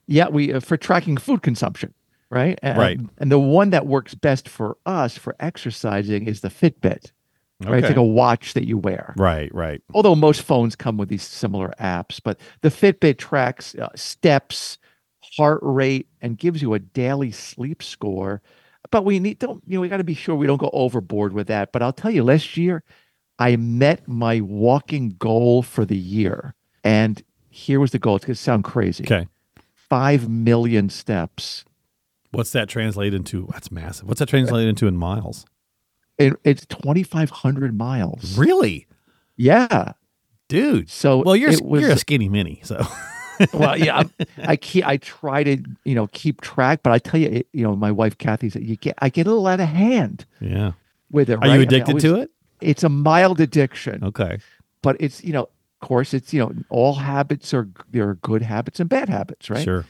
Yeah, 0.07 0.29
we 0.29 0.53
uh, 0.53 0.61
for 0.61 0.77
tracking 0.77 1.17
food 1.17 1.43
consumption, 1.43 1.95
right? 2.31 2.59
And, 2.63 2.79
Right. 2.79 3.01
And 3.19 3.31
the 3.31 3.39
one 3.39 3.71
that 3.71 3.87
works 3.87 4.15
best 4.15 4.49
for 4.49 4.77
us 4.87 5.17
for 5.17 5.37
exercising 5.39 6.27
is 6.27 6.41
the 6.41 6.49
Fitbit, 6.49 7.13
right? 7.61 7.79
It's 7.79 7.89
like 7.89 7.97
a 7.97 8.03
watch 8.03 8.55
that 8.55 8.67
you 8.67 8.77
wear. 8.77 9.15
Right, 9.17 9.55
right. 9.55 9.83
although 9.95 10.17
most 10.17 10.43
phones 10.43 10.75
come 10.75 10.97
with 10.97 11.09
these 11.09 11.23
similar 11.23 11.73
apps, 11.81 12.21
but 12.23 12.41
the 12.63 12.71
Fitbit 12.71 13.19
tracks 13.19 13.75
uh, 13.77 13.89
steps, 13.95 14.79
heart 15.37 15.61
rate, 15.63 16.09
and 16.21 16.37
gives 16.39 16.61
you 16.61 16.75
a 16.75 16.81
daily 16.81 17.31
sleep 17.31 17.83
score. 17.83 18.43
But 18.91 19.05
we 19.05 19.21
need 19.21 19.39
don't 19.39 19.63
you 19.67 19.77
know 19.77 19.81
we 19.81 19.89
got 19.89 19.99
to 19.99 20.05
be 20.05 20.15
sure 20.15 20.35
we 20.35 20.49
don't 20.49 20.61
go 20.61 20.71
overboard 20.73 21.33
with 21.33 21.47
that. 21.47 21.71
But 21.71 21.83
I'll 21.83 21.93
tell 21.93 22.11
you, 22.11 22.25
last 22.25 22.57
year 22.57 22.83
I 23.41 23.57
met 23.57 24.07
my 24.07 24.41
walking 24.43 25.17
goal 25.19 25.63
for 25.63 25.85
the 25.87 25.97
year, 25.97 26.55
and 26.85 27.23
here 27.49 27.81
was 27.81 27.91
the 27.91 27.99
goal. 27.99 28.17
It's 28.17 28.27
going 28.27 28.35
to 28.35 28.41
sound 28.41 28.65
crazy. 28.65 29.05
Okay. 29.05 29.27
Five 29.75 30.29
million 30.29 30.91
steps. 30.91 31.65
What's 32.31 32.53
that 32.53 32.69
translate 32.69 33.13
into? 33.15 33.49
That's 33.51 33.73
massive. 33.73 34.07
What's 34.07 34.21
that 34.21 34.29
translate 34.29 34.69
into 34.69 34.87
in 34.87 34.97
miles? 34.97 35.47
And 36.19 36.37
it's 36.45 36.67
2,500 36.67 37.77
miles. 37.77 38.37
Really? 38.39 38.87
Yeah. 39.37 39.93
Dude. 40.49 40.91
So 40.91 41.23
Well, 41.25 41.35
you're 41.35 41.51
was, 41.63 41.81
you're 41.81 41.91
a 41.91 41.97
skinny 41.97 42.29
mini, 42.29 42.61
so 42.63 42.87
well, 43.55 43.77
yeah, 43.79 43.99
I'm, 43.99 44.11
I 44.39 44.57
keep, 44.57 44.87
I 44.87 44.99
try 44.99 45.43
to, 45.45 45.63
you 45.85 45.95
know, 45.95 46.09
keep 46.09 46.43
track, 46.43 46.81
but 46.83 46.93
I 46.93 46.99
tell 46.99 47.19
you, 47.19 47.29
it, 47.29 47.49
you 47.53 47.63
know, 47.63 47.75
my 47.75 47.91
wife 47.91 48.19
Kathy 48.19 48.51
said, 48.51 48.63
you 48.65 48.77
get, 48.77 48.97
I 48.99 49.09
get 49.09 49.27
a 49.27 49.31
little 49.31 49.47
out 49.47 49.61
of 49.61 49.69
hand. 49.69 50.27
yeah. 50.41 50.73
with 51.11 51.31
it. 51.31 51.35
Are 51.35 51.39
right? 51.39 51.51
I 51.51 51.55
you 51.55 51.61
mean, 51.61 51.69
addicted 51.69 51.91
always- 51.93 52.03
to 52.03 52.15
it? 52.17 52.31
It's 52.61 52.83
a 52.85 52.89
mild 52.89 53.41
addiction, 53.41 54.03
Okay. 54.05 54.39
but 54.83 54.97
it's 55.01 55.23
you 55.25 55.33
know, 55.33 55.43
of 55.45 55.89
course, 55.89 56.13
it's 56.15 56.33
you 56.33 56.41
know, 56.41 56.53
all 56.69 56.95
habits 56.95 57.53
are 57.55 57.69
there 57.91 58.09
are 58.11 58.15
good 58.17 58.43
habits 58.43 58.81
and 58.81 58.89
bad 58.89 59.09
habits, 59.09 59.49
right? 59.51 59.65
Sure. 59.65 59.85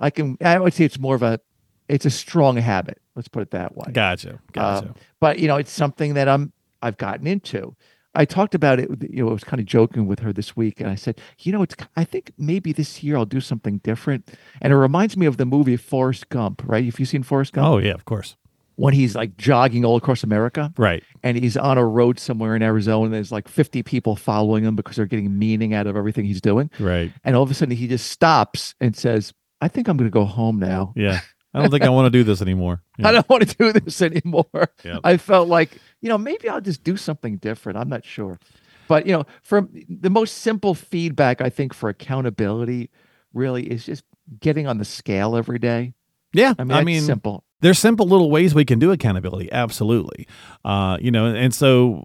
I 0.00 0.10
can 0.10 0.36
I 0.42 0.58
would 0.58 0.74
say 0.74 0.84
it's 0.84 0.98
more 0.98 1.14
of 1.14 1.22
a 1.22 1.40
it's 1.88 2.06
a 2.06 2.10
strong 2.10 2.56
habit. 2.56 3.00
Let's 3.14 3.28
put 3.28 3.42
it 3.42 3.50
that 3.52 3.76
way. 3.76 3.92
Gotcha. 3.92 4.40
Gotcha. 4.52 4.88
Um, 4.88 4.94
but 5.20 5.38
you 5.38 5.46
know, 5.48 5.56
it's 5.56 5.70
something 5.72 6.14
that 6.14 6.28
I'm 6.28 6.52
I've 6.82 6.96
gotten 6.96 7.26
into. 7.26 7.76
I 8.16 8.24
talked 8.24 8.54
about 8.54 8.78
it. 8.78 8.88
You 9.10 9.24
know, 9.24 9.30
I 9.30 9.32
was 9.32 9.42
kind 9.42 9.58
of 9.58 9.66
joking 9.66 10.06
with 10.06 10.20
her 10.20 10.32
this 10.32 10.54
week, 10.56 10.80
and 10.80 10.88
I 10.88 10.94
said, 10.94 11.20
you 11.40 11.50
know, 11.52 11.62
it's. 11.62 11.74
I 11.96 12.04
think 12.04 12.32
maybe 12.38 12.72
this 12.72 13.02
year 13.02 13.16
I'll 13.16 13.24
do 13.24 13.40
something 13.40 13.78
different. 13.78 14.30
And 14.62 14.72
it 14.72 14.76
reminds 14.76 15.16
me 15.16 15.26
of 15.26 15.36
the 15.36 15.44
movie 15.44 15.76
Forrest 15.76 16.28
Gump, 16.28 16.62
right? 16.64 16.84
If 16.84 17.00
you've 17.00 17.08
seen 17.08 17.24
Forrest 17.24 17.52
Gump, 17.54 17.66
oh 17.66 17.78
yeah, 17.78 17.92
of 17.92 18.04
course. 18.04 18.36
When 18.76 18.92
he's 18.94 19.14
like 19.14 19.36
jogging 19.36 19.84
all 19.84 19.96
across 19.96 20.22
America, 20.24 20.72
Right. 20.76 21.02
and 21.22 21.36
he's 21.36 21.56
on 21.56 21.78
a 21.78 21.86
road 21.86 22.18
somewhere 22.18 22.56
in 22.56 22.62
Arizona, 22.62 23.04
and 23.06 23.14
there's 23.14 23.32
like 23.32 23.48
50 23.48 23.82
people 23.82 24.16
following 24.16 24.64
him 24.64 24.74
because 24.76 24.96
they're 24.96 25.06
getting 25.06 25.38
meaning 25.38 25.74
out 25.74 25.86
of 25.86 25.96
everything 25.96 26.24
he's 26.24 26.40
doing, 26.40 26.70
Right. 26.78 27.12
and 27.24 27.36
all 27.36 27.42
of 27.42 27.50
a 27.50 27.54
sudden 27.54 27.76
he 27.76 27.86
just 27.88 28.10
stops 28.10 28.74
and 28.80 28.96
says, 28.96 29.32
"I 29.60 29.68
think 29.68 29.88
I'm 29.88 29.96
going 29.96 30.10
to 30.10 30.12
go 30.14 30.24
home 30.24 30.58
now." 30.58 30.92
Yeah. 30.96 31.20
I 31.56 31.60
don't 31.60 31.70
think 31.70 31.84
I 31.84 31.88
want 31.88 32.06
to 32.06 32.10
do 32.18 32.24
this 32.24 32.42
anymore. 32.42 32.82
I 33.04 33.12
don't 33.12 33.28
want 33.28 33.48
to 33.48 33.56
do 33.56 33.72
this 33.72 34.02
anymore. 34.02 34.46
Yep. 34.84 35.00
I 35.04 35.16
felt 35.18 35.46
like, 35.48 35.78
you 36.00 36.08
know, 36.08 36.18
maybe 36.18 36.48
I'll 36.48 36.60
just 36.60 36.82
do 36.82 36.96
something 36.96 37.36
different. 37.36 37.78
I'm 37.78 37.88
not 37.88 38.04
sure. 38.04 38.40
But, 38.88 39.06
you 39.06 39.12
know, 39.12 39.24
from 39.42 39.70
the 39.88 40.10
most 40.10 40.38
simple 40.38 40.74
feedback, 40.74 41.40
I 41.40 41.50
think, 41.50 41.72
for 41.72 41.88
accountability 41.88 42.90
really 43.32 43.70
is 43.70 43.86
just 43.86 44.02
getting 44.40 44.66
on 44.66 44.78
the 44.78 44.84
scale 44.84 45.36
every 45.36 45.60
day. 45.60 45.94
Yeah. 46.32 46.54
I 46.58 46.64
mean, 46.64 46.76
I 46.76 46.82
mean, 46.82 47.02
simple. 47.02 47.44
There's 47.64 47.78
simple 47.78 48.06
little 48.06 48.30
ways 48.30 48.54
we 48.54 48.64
can 48.64 48.78
do 48.78 48.92
accountability 48.92 49.50
absolutely 49.50 50.28
uh, 50.64 50.98
you 51.00 51.10
know 51.10 51.26
and 51.26 51.54
so 51.54 52.04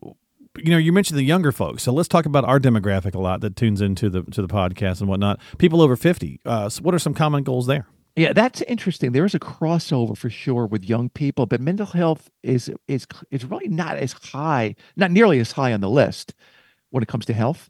you 0.57 0.71
know 0.71 0.77
you 0.77 0.91
mentioned 0.93 1.19
the 1.19 1.23
younger 1.23 1.51
folks 1.51 1.83
so 1.83 1.91
let's 1.91 2.07
talk 2.07 2.25
about 2.25 2.45
our 2.45 2.59
demographic 2.59 3.13
a 3.13 3.19
lot 3.19 3.41
that 3.41 3.55
tunes 3.55 3.81
into 3.81 4.09
the 4.09 4.23
to 4.23 4.41
the 4.41 4.47
podcast 4.47 5.01
and 5.01 5.09
whatnot 5.09 5.39
people 5.57 5.81
over 5.81 5.95
50 5.95 6.39
uh, 6.45 6.69
so 6.69 6.81
what 6.81 6.95
are 6.95 6.99
some 6.99 7.13
common 7.13 7.43
goals 7.43 7.67
there 7.67 7.85
Yeah, 8.15 8.33
that's 8.33 8.61
interesting. 8.63 9.13
There 9.13 9.23
is 9.23 9.35
a 9.35 9.39
crossover 9.39 10.17
for 10.17 10.29
sure 10.29 10.65
with 10.65 10.83
young 10.83 11.09
people, 11.09 11.45
but 11.45 11.61
mental 11.61 11.85
health 11.85 12.29
is 12.43 12.69
is 12.87 13.07
is 13.31 13.45
really 13.45 13.69
not 13.69 13.95
as 13.95 14.11
high, 14.11 14.75
not 14.97 15.11
nearly 15.11 15.39
as 15.39 15.53
high 15.53 15.71
on 15.71 15.79
the 15.79 15.89
list 15.89 16.33
when 16.89 17.01
it 17.01 17.07
comes 17.07 17.25
to 17.27 17.33
health. 17.33 17.69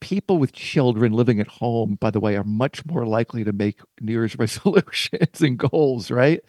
People 0.00 0.38
with 0.38 0.52
children 0.52 1.12
living 1.12 1.40
at 1.40 1.48
home, 1.48 1.96
by 2.00 2.10
the 2.10 2.20
way, 2.20 2.36
are 2.36 2.44
much 2.44 2.86
more 2.86 3.04
likely 3.04 3.42
to 3.42 3.52
make 3.52 3.80
New 4.00 4.12
Year's 4.12 4.38
resolutions 4.44 5.40
and 5.40 5.58
goals, 5.58 6.10
right? 6.10 6.40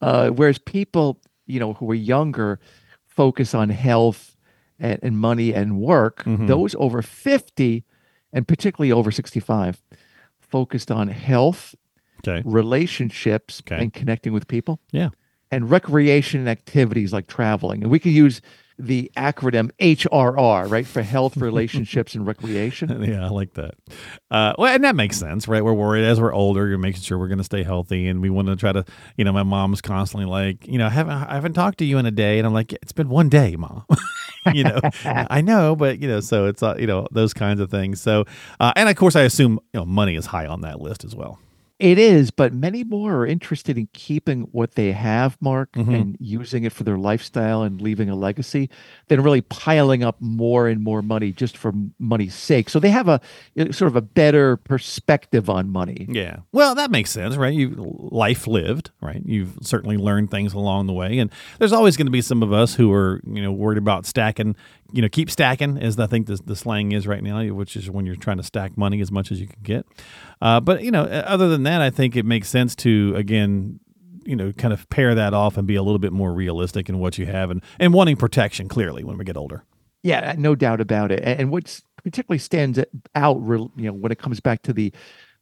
Uh, 0.00 0.28
whereas 0.30 0.58
people, 0.58 1.20
you 1.46 1.58
know, 1.60 1.72
who 1.74 1.90
are 1.90 1.94
younger, 1.94 2.58
focus 3.06 3.54
on 3.54 3.68
health 3.70 4.36
and, 4.78 4.98
and 5.02 5.18
money 5.18 5.54
and 5.54 5.78
work. 5.80 6.24
Mhm. 6.24 6.46
Those 6.46 6.74
over 6.76 7.02
fifty, 7.02 7.84
and 8.32 8.46
particularly 8.46 8.92
over 8.92 9.10
sixty-five, 9.10 9.82
focused 10.40 10.90
on 10.90 11.08
health 11.08 11.74
okay 12.26 12.42
relationships 12.44 13.62
Okay. 13.66 13.82
and 13.82 13.92
connecting 13.92 14.32
with 14.32 14.46
people. 14.48 14.80
Yeah. 14.92 15.10
And 15.50 15.70
recreation 15.70 16.40
and 16.40 16.48
activities 16.48 17.12
like 17.12 17.26
traveling. 17.26 17.82
And 17.82 17.90
we 17.90 17.98
could 17.98 18.12
use 18.12 18.40
the 18.78 19.10
acronym 19.16 19.70
HRR, 19.80 20.70
right? 20.70 20.86
For 20.86 21.02
health, 21.02 21.36
relationships, 21.36 22.14
and 22.14 22.26
recreation. 22.26 23.02
yeah 23.04 23.24
i 23.24 23.28
like 23.28 23.54
that 23.54 23.74
uh, 24.30 24.52
well 24.58 24.72
and 24.72 24.84
that 24.84 24.96
makes 24.96 25.16
sense 25.16 25.46
right 25.48 25.64
we're 25.64 25.72
worried 25.72 26.04
as 26.04 26.20
we're 26.20 26.32
older 26.32 26.68
you're 26.68 26.78
making 26.78 27.02
sure 27.02 27.18
we're 27.18 27.28
going 27.28 27.38
to 27.38 27.44
stay 27.44 27.62
healthy 27.62 28.06
and 28.06 28.20
we 28.20 28.30
want 28.30 28.48
to 28.48 28.56
try 28.56 28.72
to 28.72 28.84
you 29.16 29.24
know 29.24 29.32
my 29.32 29.42
mom's 29.42 29.80
constantly 29.80 30.26
like 30.26 30.66
you 30.66 30.78
know 30.78 30.86
I 30.86 30.90
haven't 30.90 31.12
i 31.12 31.34
haven't 31.34 31.54
talked 31.54 31.78
to 31.78 31.84
you 31.84 31.98
in 31.98 32.06
a 32.06 32.10
day 32.10 32.38
and 32.38 32.46
i'm 32.46 32.52
like 32.52 32.72
it's 32.72 32.92
been 32.92 33.08
one 33.08 33.28
day 33.28 33.56
mom 33.56 33.84
you 34.52 34.64
know 34.64 34.78
i 35.04 35.40
know 35.40 35.76
but 35.76 36.00
you 36.00 36.08
know 36.08 36.20
so 36.20 36.46
it's 36.46 36.62
uh, 36.62 36.76
you 36.78 36.86
know 36.86 37.06
those 37.12 37.34
kinds 37.34 37.60
of 37.60 37.70
things 37.70 38.00
so 38.00 38.24
uh, 38.60 38.72
and 38.76 38.88
of 38.88 38.96
course 38.96 39.16
i 39.16 39.22
assume 39.22 39.58
you 39.72 39.80
know 39.80 39.84
money 39.84 40.14
is 40.14 40.26
high 40.26 40.46
on 40.46 40.62
that 40.62 40.80
list 40.80 41.04
as 41.04 41.14
well 41.14 41.38
It 41.80 41.98
is, 41.98 42.30
but 42.30 42.54
many 42.54 42.84
more 42.84 43.16
are 43.16 43.26
interested 43.26 43.76
in 43.76 43.88
keeping 43.92 44.42
what 44.52 44.76
they 44.76 44.92
have, 44.92 45.36
Marc, 45.40 45.72
Mhm. 45.72 45.92
and 46.00 46.16
using 46.20 46.62
it 46.62 46.72
for 46.72 46.84
their 46.84 46.96
lifestyle 46.96 47.62
and 47.62 47.80
leaving 47.80 48.08
a 48.08 48.14
legacy 48.14 48.70
than 49.08 49.22
really 49.22 49.40
piling 49.40 50.04
up 50.04 50.16
more 50.20 50.68
and 50.68 50.80
more 50.80 51.02
money 51.02 51.32
just 51.32 51.56
for 51.56 51.72
money's 51.98 52.34
sake. 52.36 52.70
So 52.70 52.78
they 52.78 52.90
have 52.90 53.08
a 53.08 53.20
sort 53.72 53.88
of 53.88 53.96
a 53.96 54.00
better 54.02 54.56
perspective 54.56 55.50
on 55.50 55.68
money. 55.68 56.06
Yeah. 56.08 56.36
Well, 56.52 56.76
that 56.76 56.92
makes 56.92 57.10
sense, 57.10 57.34
right? 57.36 57.52
You 57.52 57.74
life 57.98 58.46
lived, 58.46 58.92
right? 59.00 59.22
You've 59.24 59.58
certainly 59.62 59.96
learned 59.96 60.30
things 60.30 60.54
along 60.54 60.86
the 60.86 60.92
way, 60.92 61.18
and 61.18 61.28
there's 61.58 61.72
always 61.72 61.96
going 61.96 62.06
to 62.06 62.12
be 62.12 62.22
some 62.22 62.42
of 62.44 62.52
us 62.52 62.74
who 62.76 62.92
are, 62.92 63.20
you 63.26 63.42
know, 63.42 63.50
worried 63.50 63.78
about 63.78 64.06
stacking. 64.06 64.54
You 64.92 65.02
know, 65.02 65.08
keep 65.08 65.30
stacking, 65.30 65.78
as 65.78 65.98
I 65.98 66.06
think 66.06 66.26
the, 66.26 66.38
the 66.44 66.54
slang 66.54 66.92
is 66.92 67.06
right 67.06 67.22
now, 67.22 67.44
which 67.52 67.74
is 67.74 67.90
when 67.90 68.06
you're 68.06 68.14
trying 68.16 68.36
to 68.36 68.42
stack 68.44 68.76
money 68.76 69.00
as 69.00 69.10
much 69.10 69.32
as 69.32 69.40
you 69.40 69.48
can 69.48 69.62
get. 69.62 69.86
Uh, 70.40 70.60
but 70.60 70.84
you 70.84 70.90
know, 70.90 71.02
other 71.02 71.48
than 71.48 71.64
that, 71.64 71.80
I 71.80 71.90
think 71.90 72.14
it 72.14 72.24
makes 72.24 72.48
sense 72.48 72.76
to 72.76 73.12
again, 73.16 73.80
you 74.24 74.36
know, 74.36 74.52
kind 74.52 74.72
of 74.72 74.88
pair 74.90 75.14
that 75.14 75.34
off 75.34 75.56
and 75.56 75.66
be 75.66 75.74
a 75.74 75.82
little 75.82 75.98
bit 75.98 76.12
more 76.12 76.32
realistic 76.32 76.88
in 76.88 76.98
what 76.98 77.18
you 77.18 77.26
have, 77.26 77.50
and 77.50 77.62
and 77.80 77.92
wanting 77.92 78.16
protection 78.16 78.68
clearly 78.68 79.02
when 79.02 79.18
we 79.18 79.24
get 79.24 79.36
older. 79.36 79.64
Yeah, 80.02 80.34
no 80.38 80.54
doubt 80.54 80.80
about 80.80 81.10
it. 81.10 81.22
And 81.24 81.50
what's 81.50 81.82
particularly 82.02 82.38
stands 82.38 82.78
out, 83.14 83.36
you 83.38 83.70
know, 83.76 83.92
when 83.92 84.12
it 84.12 84.18
comes 84.18 84.38
back 84.38 84.62
to 84.62 84.72
the 84.72 84.92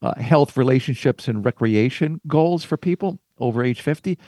uh, 0.01 0.15
health, 0.21 0.57
relationships, 0.57 1.29
and 1.29 1.45
recreation 1.45 2.21
goals 2.27 2.65
for 2.65 2.77
people 2.77 3.19
over 3.39 3.63
age 3.65 3.81
fifty, 3.81 4.19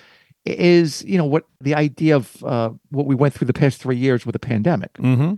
is 0.45 1.03
you 1.05 1.17
know 1.19 1.25
what 1.25 1.45
the 1.61 1.75
idea 1.75 2.17
of 2.17 2.43
uh, 2.45 2.71
what 2.91 3.07
we 3.07 3.15
went 3.15 3.35
through 3.35 3.47
the 3.47 3.53
past 3.55 3.81
three 3.81 3.97
years 3.97 4.27
with 4.27 4.35
the 4.35 4.39
pandemic. 4.39 4.93
Mm-hmm. 4.95 5.35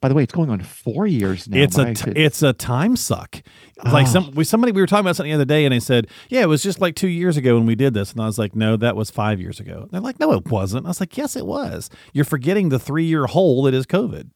By 0.00 0.08
the 0.08 0.14
way, 0.14 0.22
it's 0.22 0.32
going 0.32 0.48
on 0.48 0.60
four 0.62 1.06
years 1.06 1.46
now. 1.46 1.58
it's 1.62 1.76
a 1.76 1.94
it's 2.16 2.42
a 2.42 2.54
time 2.54 2.96
suck. 2.96 3.36
It's 3.76 3.92
like 3.92 4.06
Ah. 4.06 4.10
some 4.10 4.30
we 4.34 4.44
somebody 4.44 4.72
we 4.72 4.80
were 4.80 4.86
talking 4.86 5.04
about 5.04 5.16
something 5.16 5.30
the 5.30 5.34
other 5.34 5.44
day, 5.44 5.66
and 5.66 5.74
I 5.74 5.78
said, 5.78 6.06
"Yeah, 6.30 6.40
it 6.40 6.48
was 6.48 6.62
just 6.62 6.80
like 6.80 6.94
two 6.94 7.08
years 7.08 7.36
ago 7.36 7.56
when 7.56 7.66
we 7.66 7.74
did 7.74 7.92
this," 7.92 8.12
and 8.12 8.20
I 8.22 8.24
was 8.26 8.38
like, 8.38 8.56
"No, 8.56 8.78
that 8.78 8.96
was 8.96 9.10
five 9.10 9.40
years 9.42 9.60
ago." 9.60 9.88
They're 9.90 10.00
like, 10.00 10.18
"No, 10.18 10.32
it 10.32 10.46
wasn't." 10.46 10.86
I 10.86 10.88
was 10.88 11.00
like, 11.00 11.18
"Yes, 11.18 11.36
it 11.36 11.44
was." 11.44 11.90
You're 12.14 12.24
forgetting 12.24 12.70
the 12.70 12.78
three 12.78 13.04
year 13.04 13.26
hole 13.26 13.64
that 13.64 13.74
is 13.74 13.84
COVID. 13.86 14.30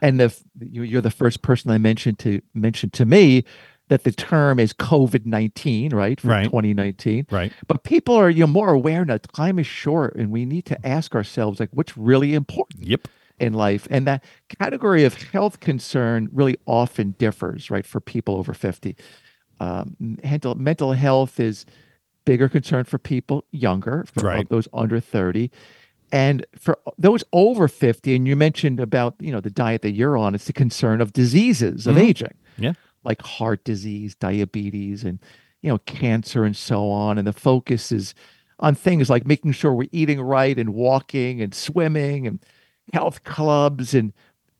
and 0.00 0.20
the 0.20 0.32
you're 0.60 1.00
the 1.00 1.10
first 1.10 1.42
person 1.42 1.70
I 1.72 1.78
mentioned 1.78 2.20
to 2.20 2.40
mention 2.54 2.90
to 2.90 3.04
me 3.04 3.44
that 3.88 4.04
the 4.04 4.12
term 4.12 4.58
is 4.58 4.72
COVID 4.72 5.26
nineteen, 5.26 5.94
right? 5.94 6.20
From 6.20 6.30
Right. 6.30 6.44
2019. 6.44 7.26
Right. 7.30 7.52
But 7.66 7.82
people 7.84 8.14
are 8.14 8.30
you 8.30 8.40
know 8.40 8.46
more 8.46 8.70
aware 8.72 9.04
now. 9.04 9.18
Time 9.18 9.58
is 9.58 9.66
short, 9.66 10.14
and 10.16 10.30
we 10.30 10.44
need 10.44 10.64
to 10.66 10.86
ask 10.86 11.14
ourselves 11.14 11.60
like, 11.60 11.70
what's 11.72 11.96
really 11.96 12.34
important 12.34 12.84
Yep. 12.86 13.08
in 13.38 13.52
life? 13.52 13.86
And 13.90 14.06
that 14.06 14.24
category 14.58 15.04
of 15.04 15.14
health 15.14 15.60
concern 15.60 16.28
really 16.32 16.56
often 16.66 17.14
differs, 17.18 17.70
right, 17.70 17.84
for 17.86 18.00
people 18.00 18.36
over 18.36 18.54
fifty. 18.54 18.96
Um, 19.60 19.96
mental 20.00 20.54
mental 20.54 20.92
health 20.92 21.38
is 21.38 21.66
bigger 22.24 22.48
concern 22.48 22.84
for 22.84 22.98
people 22.98 23.44
younger, 23.52 24.04
for 24.12 24.26
Right. 24.26 24.48
those 24.48 24.68
under 24.72 25.00
thirty. 25.00 25.50
And 26.14 26.44
for 26.58 26.78
those 26.98 27.24
over 27.32 27.68
50, 27.68 28.14
and 28.14 28.28
you 28.28 28.36
mentioned 28.36 28.78
about, 28.80 29.14
you 29.18 29.32
know, 29.32 29.40
the 29.40 29.48
diet 29.50 29.80
that 29.80 29.92
you're 29.92 30.16
on, 30.18 30.34
it's 30.34 30.44
the 30.44 30.52
concern 30.52 31.00
of 31.00 31.14
diseases 31.14 31.86
of 31.86 31.96
Mhm. 31.96 32.00
aging. 32.02 32.34
Yeah. 32.58 32.72
Like 33.04 33.22
heart 33.22 33.64
disease, 33.64 34.14
diabetes, 34.14 35.04
and, 35.04 35.18
you 35.62 35.70
know, 35.70 35.78
cancer 35.78 36.44
and 36.44 36.56
so 36.56 36.90
on. 36.90 37.18
And 37.18 37.26
the 37.26 37.32
focus 37.32 37.92
is 37.92 38.14
on 38.58 38.74
things 38.74 39.10
like 39.10 39.26
making 39.26 39.52
sure 39.52 39.72
we're 39.72 39.88
eating 39.92 40.20
right 40.20 40.58
and 40.58 40.70
walking 40.74 41.40
and 41.40 41.54
swimming 41.54 42.26
and 42.26 42.38
health 42.92 43.24
clubs 43.24 43.94
and 43.94 44.12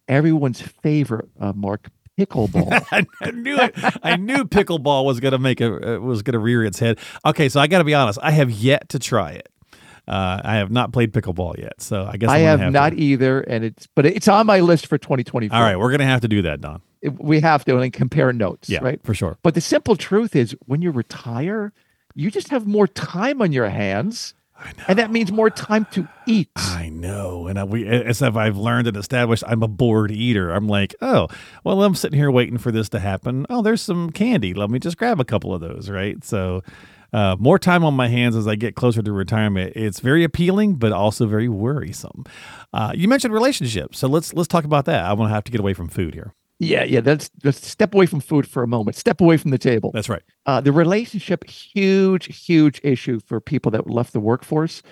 everyone's 0.09 0.61
favorite, 0.61 1.29
uh, 1.41 1.53
Marc, 1.55 1.89
pickleball. 2.19 2.85
I 3.21 3.31
knew 3.31 3.57
it. 3.59 3.75
I 4.03 4.17
knew 4.17 4.45
pickleball 4.45 5.05
was 5.05 5.21
gonna 5.21 5.39
make 5.39 5.61
a 5.61 5.97
uh, 5.97 6.01
was 6.01 6.23
gonna 6.23 6.39
rear 6.39 6.65
its 6.65 6.79
head. 6.79 6.99
Okay, 7.25 7.49
so 7.49 7.61
I 7.61 7.67
got 7.67 7.79
to 7.79 7.85
be 7.85 7.95
honest. 7.95 8.19
I 8.23 8.33
have 8.33 8.51
yet 8.51 8.89
to 8.91 8.99
try 8.99 9.33
it. 9.33 9.49
Uh, 10.09 10.41
I 10.45 10.57
have 10.57 10.71
not 10.71 10.93
played 10.93 11.13
pickleball 11.13 11.59
yet, 11.59 11.81
so 11.81 12.05
I 12.05 12.17
guess 12.17 12.29
I 12.29 12.39
I'm 12.39 12.45
gonna 12.45 12.59
have 12.65 12.73
not 12.73 12.91
To. 12.91 12.97
either. 12.97 13.41
And 13.43 13.65
it's, 13.65 13.87
but 13.95 14.05
it's 14.05 14.27
on 14.29 14.47
my 14.47 14.61
list 14.61 14.87
for 14.89 14.99
2024. 14.99 15.57
All 15.57 15.63
right, 15.63 15.79
we're 15.79 15.91
gonna 15.91 16.05
have 16.05 16.23
to 16.23 16.29
do 16.29 16.43
that, 16.43 16.61
Don. 16.61 16.83
We 17.19 17.41
have 17.41 17.65
to 17.67 17.73
and 17.75 17.83
then 17.83 17.91
compare 17.91 18.33
notes, 18.33 18.69
Yeah, 18.69 18.81
right? 18.83 19.01
for 19.05 19.15
sure. 19.15 19.39
But 19.43 19.55
the 19.55 19.61
simple 19.61 19.97
truth 19.97 20.35
is 20.37 20.57
when 20.67 20.83
you 20.83 20.91
retire, 20.91 21.73
you 22.15 22.31
just 22.31 22.49
have 22.49 22.67
more 22.67 22.87
time 22.87 23.41
on 23.43 23.53
your 23.53 23.69
hands. 23.69 24.35
And 24.87 24.97
that 25.01 25.11
means 25.11 25.33
more 25.33 25.51
time 25.51 25.87
to 25.91 26.07
eat. 26.25 26.49
I 26.55 26.89
know, 26.89 27.49
and 27.49 27.59
I, 27.59 27.65
we 27.65 27.85
as 27.85 28.23
if 28.23 28.37
I've 28.37 28.57
learned 28.57 28.87
and 28.87 28.97
established, 28.97 29.43
I'm 29.49 29.61
a 29.65 29.67
bored 29.67 30.13
eater. 30.13 30.53
I'm 30.53 30.69
like, 30.69 30.95
oh, 31.03 31.27
well, 31.65 31.83
I'm 31.83 31.97
sitting 31.97 32.17
here 32.17 32.31
waiting 32.31 32.59
for 32.59 32.71
this 32.71 32.89
to 32.91 33.01
happen. 33.01 33.45
Oh, 33.51 33.63
there's 33.63 33.83
some 33.83 34.11
candy. 34.11 34.55
Let 34.55 34.71
me 34.71 34.79
just 34.79 34.97
grab 34.99 35.19
a 35.19 35.25
couple 35.25 35.53
of 35.53 35.61
those, 35.61 35.91
right? 35.91 36.23
So, 36.23 36.63
uh, 37.13 37.37
more 37.39 37.59
time 37.59 37.85
on 37.85 37.95
my 37.95 38.09
hands 38.09 38.37
as 38.37 38.47
I 38.47 38.55
get 38.57 38.75
closer 38.75 39.03
to 39.03 39.13
retirement. 39.13 39.73
It's 39.77 40.01
very 40.01 40.25
appealing, 40.25 40.77
but 40.77 40.93
also 40.93 41.27
very 41.27 41.49
worrisome. 41.49 42.25
Uh, 42.73 42.93
you 42.95 43.09
mentioned 43.09 43.35
relationships, 43.35 43.99
so 43.99 44.09
let's 44.09 44.33
let's 44.35 44.49
talk 44.49 44.65
about 44.65 44.85
that. 44.87 45.05
I 45.05 45.13
want 45.13 45.31
to 45.31 45.35
have 45.35 45.45
to 45.45 45.53
get 45.53 45.61
away 45.61 45.75
from 45.75 45.89
food 45.89 46.15
here. 46.15 46.35
Yeah, 46.59 46.85
yeah. 46.85 47.01
Let's 47.05 47.31
let's 47.45 47.67
step 47.67 47.95
away 47.95 48.07
from 48.07 48.21
food 48.21 48.47
for 48.49 48.63
a 48.63 48.69
moment. 48.69 48.97
Step 48.97 49.21
away 49.21 49.37
from 49.37 49.51
the 49.51 49.59
table. 49.59 49.91
That's 49.93 50.09
right. 50.09 50.23
Uh, 50.47 50.61
the 50.61 50.73
relationship, 50.73 51.49
huge, 51.49 52.27
huge 52.47 52.81
issue 52.85 53.21
for 53.21 53.41
people 53.41 53.71
that 53.73 53.89
left 53.91 54.13
the 54.13 54.21
workforce. 54.21 54.83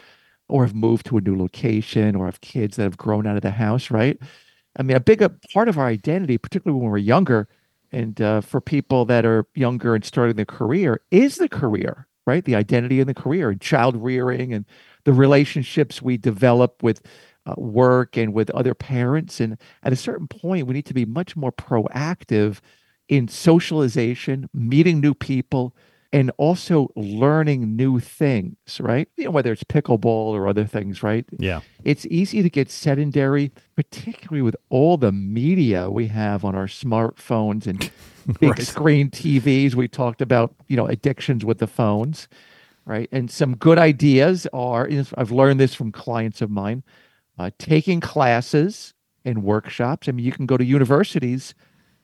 or 0.48 0.64
have 0.66 0.74
moved 0.74 1.06
to 1.06 1.16
a 1.18 1.20
new 1.20 1.36
location 1.38 2.16
or 2.16 2.26
have 2.26 2.40
kids 2.40 2.76
that 2.76 2.82
have 2.84 2.96
grown 2.98 3.26
out 3.26 3.36
of 3.36 3.42
the 3.42 3.52
house, 3.52 3.90
right? 3.90 4.18
I 4.78 4.82
mean, 4.82 4.96
a 4.96 5.00
big 5.00 5.22
a 5.22 5.30
part 5.52 5.68
of 5.68 5.78
our 5.78 5.86
identity, 5.86 6.38
particularly 6.38 6.80
when 6.80 6.90
we're 6.90 6.98
younger, 6.98 7.48
and 7.92 8.20
uh, 8.20 8.40
for 8.40 8.60
people 8.60 9.04
that 9.06 9.24
are 9.24 9.46
younger 9.54 9.94
and 9.94 10.04
starting 10.04 10.36
their 10.36 10.44
career, 10.46 11.00
is 11.10 11.36
the 11.36 11.48
career, 11.48 12.06
right? 12.30 12.44
The 12.44 12.54
identity 12.54 13.00
and 13.00 13.08
the 13.08 13.14
career 13.14 13.50
and 13.50 13.60
child 13.60 13.96
rearing 13.96 14.52
and 14.54 14.64
the 15.04 15.12
relationships 15.12 16.00
we 16.00 16.16
develop 16.16 16.82
with 16.82 17.02
uh, 17.46 17.54
work 17.56 18.16
and 18.16 18.32
with 18.32 18.50
other 18.50 18.74
parents. 18.74 19.40
And 19.40 19.58
at 19.82 19.92
a 19.92 19.96
certain 19.96 20.28
point, 20.28 20.66
we 20.66 20.74
need 20.74 20.86
to 20.86 20.94
be 20.94 21.04
much 21.04 21.36
more 21.36 21.50
proactive 21.52 22.60
in 23.08 23.26
socialization, 23.26 24.48
meeting 24.54 25.00
new 25.00 25.14
people, 25.14 25.74
and 26.12 26.30
also 26.38 26.90
learning 26.96 27.76
new 27.76 28.00
things, 28.00 28.56
right? 28.80 29.08
You 29.16 29.24
know, 29.26 29.30
whether 29.30 29.52
it's 29.52 29.62
pickleball 29.64 30.32
or 30.34 30.48
other 30.48 30.64
things, 30.64 31.02
right? 31.02 31.24
Yeah. 31.38 31.60
It's 31.84 32.04
easy 32.06 32.42
to 32.42 32.50
get 32.50 32.70
sedentary, 32.70 33.52
particularly 33.76 34.42
with 34.42 34.56
all 34.70 34.96
the 34.96 35.12
media 35.12 35.88
we 35.90 36.08
have 36.08 36.44
on 36.44 36.54
our 36.54 36.66
smartphones 36.66 37.66
and 37.66 37.90
big 38.40 38.50
Right. 38.50 38.66
screen 38.66 39.10
TVs. 39.10 39.74
We 39.74 39.86
talked 39.88 40.20
about, 40.20 40.54
you 40.66 40.76
know, 40.76 40.86
addictions 40.86 41.44
with 41.44 41.58
the 41.58 41.68
phones, 41.68 42.26
right? 42.84 43.08
And 43.12 43.30
some 43.30 43.56
good 43.56 43.78
ideas 43.78 44.48
are 44.52 44.88
I've 45.16 45.30
learned 45.30 45.60
this 45.60 45.74
from 45.74 45.92
clients 45.92 46.42
of 46.42 46.50
mine, 46.50 46.82
uh, 47.38 47.50
taking 47.58 48.00
classes 48.00 48.94
and 49.24 49.44
workshops. 49.44 50.08
I 50.08 50.12
mean, 50.12 50.26
you 50.26 50.32
can 50.32 50.46
go 50.46 50.56
to 50.56 50.64
universities 50.64 51.54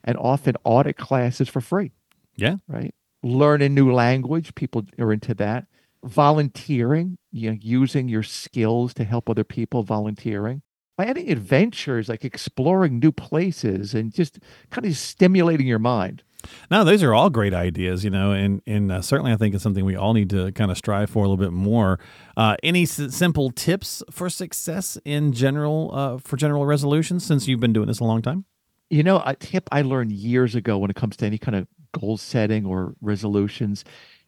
and 0.05 0.17
often 0.17 0.55
audit 0.63 0.97
classes 0.97 1.49
for 1.49 1.61
free 1.61 1.91
Yeah. 2.37 2.57
right? 2.69 2.95
Learn 3.27 3.61
a 3.61 3.69
new 3.69 3.93
language. 3.93 4.55
People 4.55 4.85
are 4.99 5.13
into 5.13 5.35
that. 5.35 5.67
Volunteering, 6.05 7.19
you 7.33 7.51
know, 7.51 7.59
using 7.61 8.09
your 8.09 8.23
skills 8.23 8.95
to 8.95 9.05
help 9.05 9.29
other 9.29 9.43
people, 9.43 9.83
volunteering. 9.83 10.63
Planning 10.97 11.31
adventures, 11.31 12.09
like 12.09 12.25
exploring 12.25 13.01
new 13.01 13.13
places 13.13 13.95
and 13.95 14.15
just 14.15 14.39
kind 14.71 14.87
of 14.87 14.97
stimulating 14.97 15.67
your 15.67 15.81
mind. 15.81 16.23
No, 16.71 16.85
those 16.85 17.03
are 17.03 17.13
all 17.13 17.29
great 17.29 17.53
ideas, 17.53 18.05
you 18.05 18.11
know, 18.11 18.31
and 18.31 18.63
and 18.67 18.93
uh, 18.93 19.03
certainly 19.03 19.33
I 19.33 19.37
think 19.37 19.55
it's 19.55 19.63
something 19.65 19.85
we 19.85 19.97
all 19.97 20.15
need 20.15 20.31
to 20.31 20.53
kind 20.53 20.71
of 20.71 20.79
strive 20.79 21.11
for 21.11 21.19
a 21.19 21.29
little 21.29 21.37
bit 21.37 21.53
more. 21.53 21.99
Uh, 22.37 22.57
any 22.63 22.85
s- 22.85 23.15
simple 23.15 23.51
tips 23.51 24.03
for 24.11 24.31
success 24.31 24.97
in 25.05 25.33
general 25.33 25.91
uh, 25.93 26.19
for 26.19 26.37
general 26.37 26.65
resolutions 26.65 27.25
since 27.25 27.49
you've 27.49 27.61
been 27.61 27.73
doing 27.73 27.89
this 27.89 27.99
a 27.99 28.05
long 28.05 28.23
time? 28.23 28.45
You 28.89 29.03
know, 29.03 29.21
a 29.27 29.35
tip 29.35 29.69
I 29.73 29.83
learned 29.83 30.13
years 30.13 30.55
ago 30.55 30.79
when 30.79 30.91
it 30.91 30.97
comes 30.97 31.17
to 31.17 31.27
any 31.27 31.39
kind 31.39 31.57
of 31.57 31.67
goal 31.99 32.17
setting 32.17 32.65
or 32.67 32.95
resolutions 33.01 33.85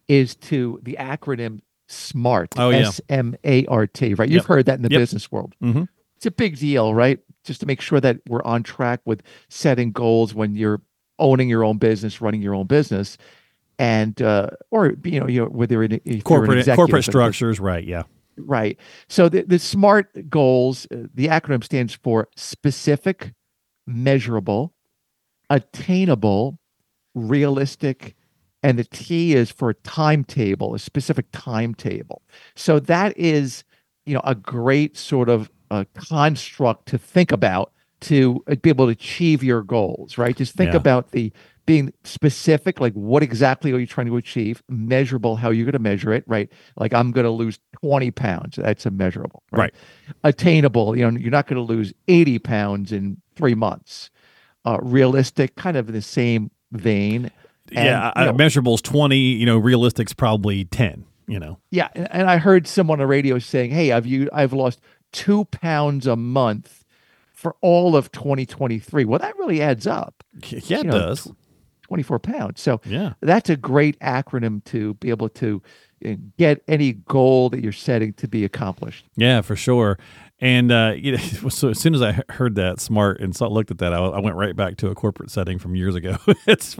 is 0.08 0.34
to 0.36 0.80
the 0.82 0.96
acronym 0.98 1.60
SMART. 1.88 2.54
Oh, 2.56 2.70
yeah. 2.70 2.78
S 2.88 3.00
M 3.08 3.34
A 3.44 3.64
R 3.66 3.86
T, 3.86 4.14
right? 4.14 4.28
You've 4.28 4.46
heard 4.46 4.66
that 4.66 4.76
in 4.76 4.82
the 4.82 4.90
Yep. 4.90 5.00
business 5.00 5.30
world. 5.32 5.54
Mm-hmm. 5.62 5.84
it's 6.16 6.26
a 6.26 6.30
big 6.30 6.58
deal, 6.58 6.94
right? 6.94 7.18
Just 7.44 7.60
to 7.60 7.66
make 7.66 7.80
sure 7.80 8.00
that 8.00 8.18
we're 8.28 8.42
on 8.44 8.62
track 8.62 9.00
with 9.06 9.22
setting 9.48 9.92
goals 9.92 10.34
when 10.34 10.54
you're 10.54 10.82
owning 11.18 11.48
your 11.48 11.64
own 11.64 11.78
business, 11.78 12.20
running 12.20 12.42
your 12.42 12.54
own 12.54 12.66
business, 12.66 13.16
and 13.78 14.20
uh, 14.20 14.48
or 14.70 14.94
you 15.04 15.20
know, 15.20 15.28
you 15.28 15.40
know 15.42 15.48
whether 15.48 15.82
it, 15.82 15.92
if 15.92 16.00
you're 16.04 16.14
an 16.16 16.20
Corporate 16.22 16.66
corporate 16.74 17.04
structures, 17.04 17.58
right? 17.60 17.84
Yeah. 17.84 18.02
right? 18.36 18.76
So 19.08 19.28
the 19.28 19.42
the 19.42 19.58
SMART 19.58 20.28
goals, 20.28 20.86
uh, 20.92 21.06
the 21.14 21.28
acronym 21.28 21.62
stands 21.64 21.94
for 21.94 22.28
specific, 22.36 23.32
measurable, 23.86 24.74
attainable, 25.48 26.57
realistic, 27.18 28.14
and 28.62 28.78
the 28.78 28.84
T 28.84 29.34
is 29.34 29.50
for 29.50 29.70
a 29.70 29.74
timetable, 29.74 30.74
a 30.74 30.78
specific 30.78 31.26
timetable. 31.32 32.22
So 32.56 32.80
that 32.80 33.16
is, 33.18 33.64
you 34.06 34.14
know, 34.14 34.22
a 34.24 34.34
great 34.34 34.96
sort 34.96 35.28
of 35.28 35.50
uh, 35.70 35.84
construct 35.94 36.86
to 36.86 36.98
think 36.98 37.30
about 37.32 37.72
to 38.00 38.42
uh, 38.50 38.54
be 38.56 38.70
able 38.70 38.86
to 38.86 38.92
achieve 38.92 39.42
your 39.42 39.62
goals, 39.62 40.16
right? 40.18 40.36
Just 40.36 40.54
think 40.54 40.72
Yeah. 40.72 40.78
about 40.78 41.10
the 41.10 41.32
being 41.66 41.92
specific, 42.04 42.80
like 42.80 42.94
what 42.94 43.22
exactly 43.22 43.72
are 43.72 43.78
you 43.78 43.86
trying 43.86 44.06
to 44.06 44.16
achieve? 44.16 44.62
Measurable, 44.70 45.36
how 45.36 45.50
you're 45.50 45.66
going 45.66 45.72
to 45.72 45.78
measure 45.78 46.14
it, 46.14 46.24
right? 46.26 46.50
Like 46.76 46.94
I'm 46.94 47.10
going 47.12 47.24
to 47.26 47.30
lose 47.30 47.58
20 47.82 48.10
pounds. 48.12 48.56
That's 48.56 48.86
a 48.86 48.90
measurable, 48.90 49.42
right? 49.52 49.74
Attainable, 50.24 50.96
you 50.96 51.10
know, 51.10 51.18
you're 51.18 51.30
not 51.30 51.46
going 51.46 51.56
to 51.56 51.62
lose 51.72 51.92
80 52.08 52.38
pounds 52.38 52.92
in 52.92 53.20
three 53.36 53.54
months. 53.54 54.08
Uh, 54.64 54.78
realistic, 54.80 55.56
kind 55.56 55.76
of 55.76 55.92
the 55.92 56.00
same 56.02 56.50
vein. 56.72 57.30
And, 57.70 57.84
yeah, 57.84 58.12
you 58.16 58.24
know, 58.26 58.32
measurable's 58.32 58.80
20, 58.82 59.16
you 59.18 59.44
know, 59.46 59.58
realistic's 59.58 60.14
probably 60.14 60.64
10, 60.66 61.04
you 61.26 61.38
know. 61.38 61.58
Yeah, 61.70 61.88
and, 61.94 62.08
and 62.10 62.30
I 62.30 62.38
heard 62.38 62.66
someone 62.66 62.98
on 63.00 63.04
the 63.04 63.06
radio 63.06 63.38
saying, 63.38 63.70
"Hey, 63.72 63.92
I've 63.92 64.06
you 64.06 64.28
I've 64.32 64.52
lost 64.54 64.80
two 65.12 65.44
pounds 65.46 66.06
a 66.06 66.16
month 66.16 66.84
for 67.34 67.56
all 67.60 67.94
of 67.94 68.10
2023." 68.12 69.04
Well, 69.04 69.18
that 69.18 69.36
really 69.36 69.60
adds 69.60 69.86
up, 69.86 70.24
Yeah, 70.46 70.78
it 70.80 70.86
know, 70.86 70.92
does. 70.92 71.30
24 71.88 72.18
pounds. 72.18 72.60
So 72.60 72.80
Yeah. 72.84 73.14
that's 73.20 73.48
a 73.50 73.56
great 73.56 73.98
acronym 74.00 74.62
to 74.64 74.94
be 74.94 75.08
able 75.10 75.28
to 75.30 75.62
uh, 76.06 76.14
get 76.36 76.62
any 76.68 76.92
goal 76.92 77.48
that 77.50 77.62
you're 77.62 77.72
setting 77.72 78.12
to 78.14 78.28
be 78.28 78.44
accomplished. 78.44 79.06
Yeah, 79.16 79.40
for 79.40 79.56
sure. 79.56 79.98
And 80.40 80.70
uh, 80.70 80.94
you 80.96 81.12
know, 81.12 81.18
so 81.48 81.70
as 81.70 81.78
soon 81.78 81.94
as 81.94 82.02
I 82.02 82.22
heard 82.30 82.54
that 82.56 82.80
smart 82.80 83.20
and 83.20 83.38
looked 83.40 83.70
at 83.70 83.78
that, 83.78 83.92
I, 83.92 83.98
I 83.98 84.20
went 84.20 84.36
right 84.36 84.54
back 84.54 84.76
to 84.78 84.88
a 84.88 84.94
corporate 84.94 85.30
setting 85.30 85.58
from 85.58 85.74
years 85.74 85.94
ago. 85.94 86.16
it's 86.46 86.74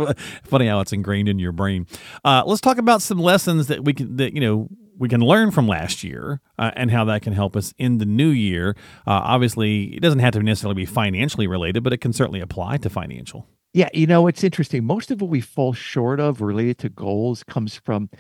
funny 0.44 0.66
how 0.66 0.81
it's 0.81 0.92
ingrained 0.92 1.29
in 1.29 1.38
your 1.38 1.53
brain. 1.53 1.87
Uh, 2.25 2.42
let's 2.47 2.61
talk 2.61 2.79
about 2.79 3.03
some 3.03 3.18
lessons 3.18 3.66
that 3.66 3.85
we 3.85 3.92
can 3.92 4.16
that 4.16 4.35
you 4.35 4.40
know 4.40 4.68
we 4.97 5.09
can 5.09 5.21
learn 5.21 5.51
from 5.51 5.68
last 5.68 6.03
year 6.03 6.40
uh, 6.59 6.73
and 6.75 6.90
how 6.90 7.05
that 7.05 7.23
can 7.23 7.33
help 7.33 7.57
us 7.57 7.73
in 7.79 7.99
the 7.99 8.05
new 8.05 8.29
year. 8.29 8.77
Uh, 9.07 9.21
obviously, 9.25 9.94
it 9.94 10.01
doesn't 10.01 10.18
have 10.18 10.33
to 10.33 10.42
necessarily 10.42 10.75
be 10.75 10.87
financially 10.87 11.47
related, 11.47 11.85
but 11.85 11.92
it 11.92 11.99
can 11.99 12.12
certainly 12.12 12.40
apply 12.40 12.77
to 12.79 12.90
financial. 12.90 13.47
Yeah, 13.75 13.88
you 13.92 14.07
know, 14.07 14.27
it's 14.27 14.42
interesting. 14.42 14.85
Most 14.85 15.11
of 15.11 15.21
what 15.21 15.31
we 15.31 15.40
fall 15.40 15.73
short 15.73 16.21
of 16.21 16.40
related 16.40 16.79
to 16.79 16.88
goals 16.88 17.44
comes 17.44 17.77
from 17.77 18.11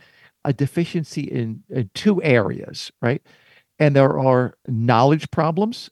a 0.44 0.52
deficiency 0.52 1.22
in, 1.22 1.64
in 1.68 1.90
two 1.94 2.22
areas, 2.22 2.92
right? 3.02 3.22
And 3.78 3.94
there 3.94 4.18
are 4.18 4.54
knowledge 4.66 5.30
problems 5.30 5.90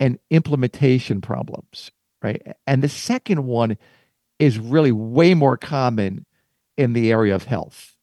and 0.00 0.18
implementation 0.30 1.20
problems, 1.20 1.90
right? 2.22 2.42
And 2.66 2.82
the 2.82 2.88
second 2.88 3.46
one 3.46 3.78
is 4.38 4.58
really 4.58 4.92
way 4.92 5.34
more 5.34 5.56
common 5.56 6.26
in 6.76 6.92
the 6.92 7.10
area 7.10 7.34
of 7.34 7.44
health, 7.44 7.96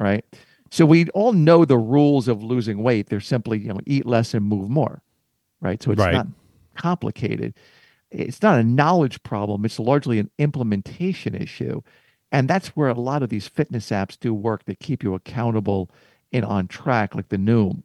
right? 0.00 0.24
So 0.70 0.86
we 0.86 1.08
all 1.10 1.32
know 1.32 1.64
the 1.64 1.78
rules 1.78 2.28
of 2.28 2.42
losing 2.42 2.82
weight. 2.82 3.08
They're 3.08 3.20
simply, 3.20 3.58
you 3.58 3.68
know, 3.68 3.80
eat 3.86 4.06
less 4.06 4.34
and 4.34 4.44
move 4.46 4.70
more, 4.70 5.02
right? 5.60 5.82
So 5.82 5.90
it's 5.92 5.98
Right. 5.98 6.12
not 6.12 6.26
complicated 6.76 7.54
it's 8.10 8.42
not 8.42 8.58
a 8.58 8.64
knowledge 8.64 9.22
problem 9.22 9.64
it's 9.64 9.78
largely 9.78 10.18
an 10.18 10.30
implementation 10.38 11.34
issue 11.34 11.80
and 12.30 12.48
that's 12.48 12.68
where 12.68 12.88
a 12.88 12.94
lot 12.98 13.22
of 13.22 13.28
these 13.28 13.48
fitness 13.48 13.90
apps 13.90 14.18
do 14.18 14.32
work 14.34 14.64
that 14.64 14.80
keep 14.80 15.02
you 15.02 15.14
accountable 15.14 15.90
and 16.32 16.44
on 16.44 16.66
track 16.68 17.14
like 17.14 17.28
the 17.28 17.36
noom 17.36 17.82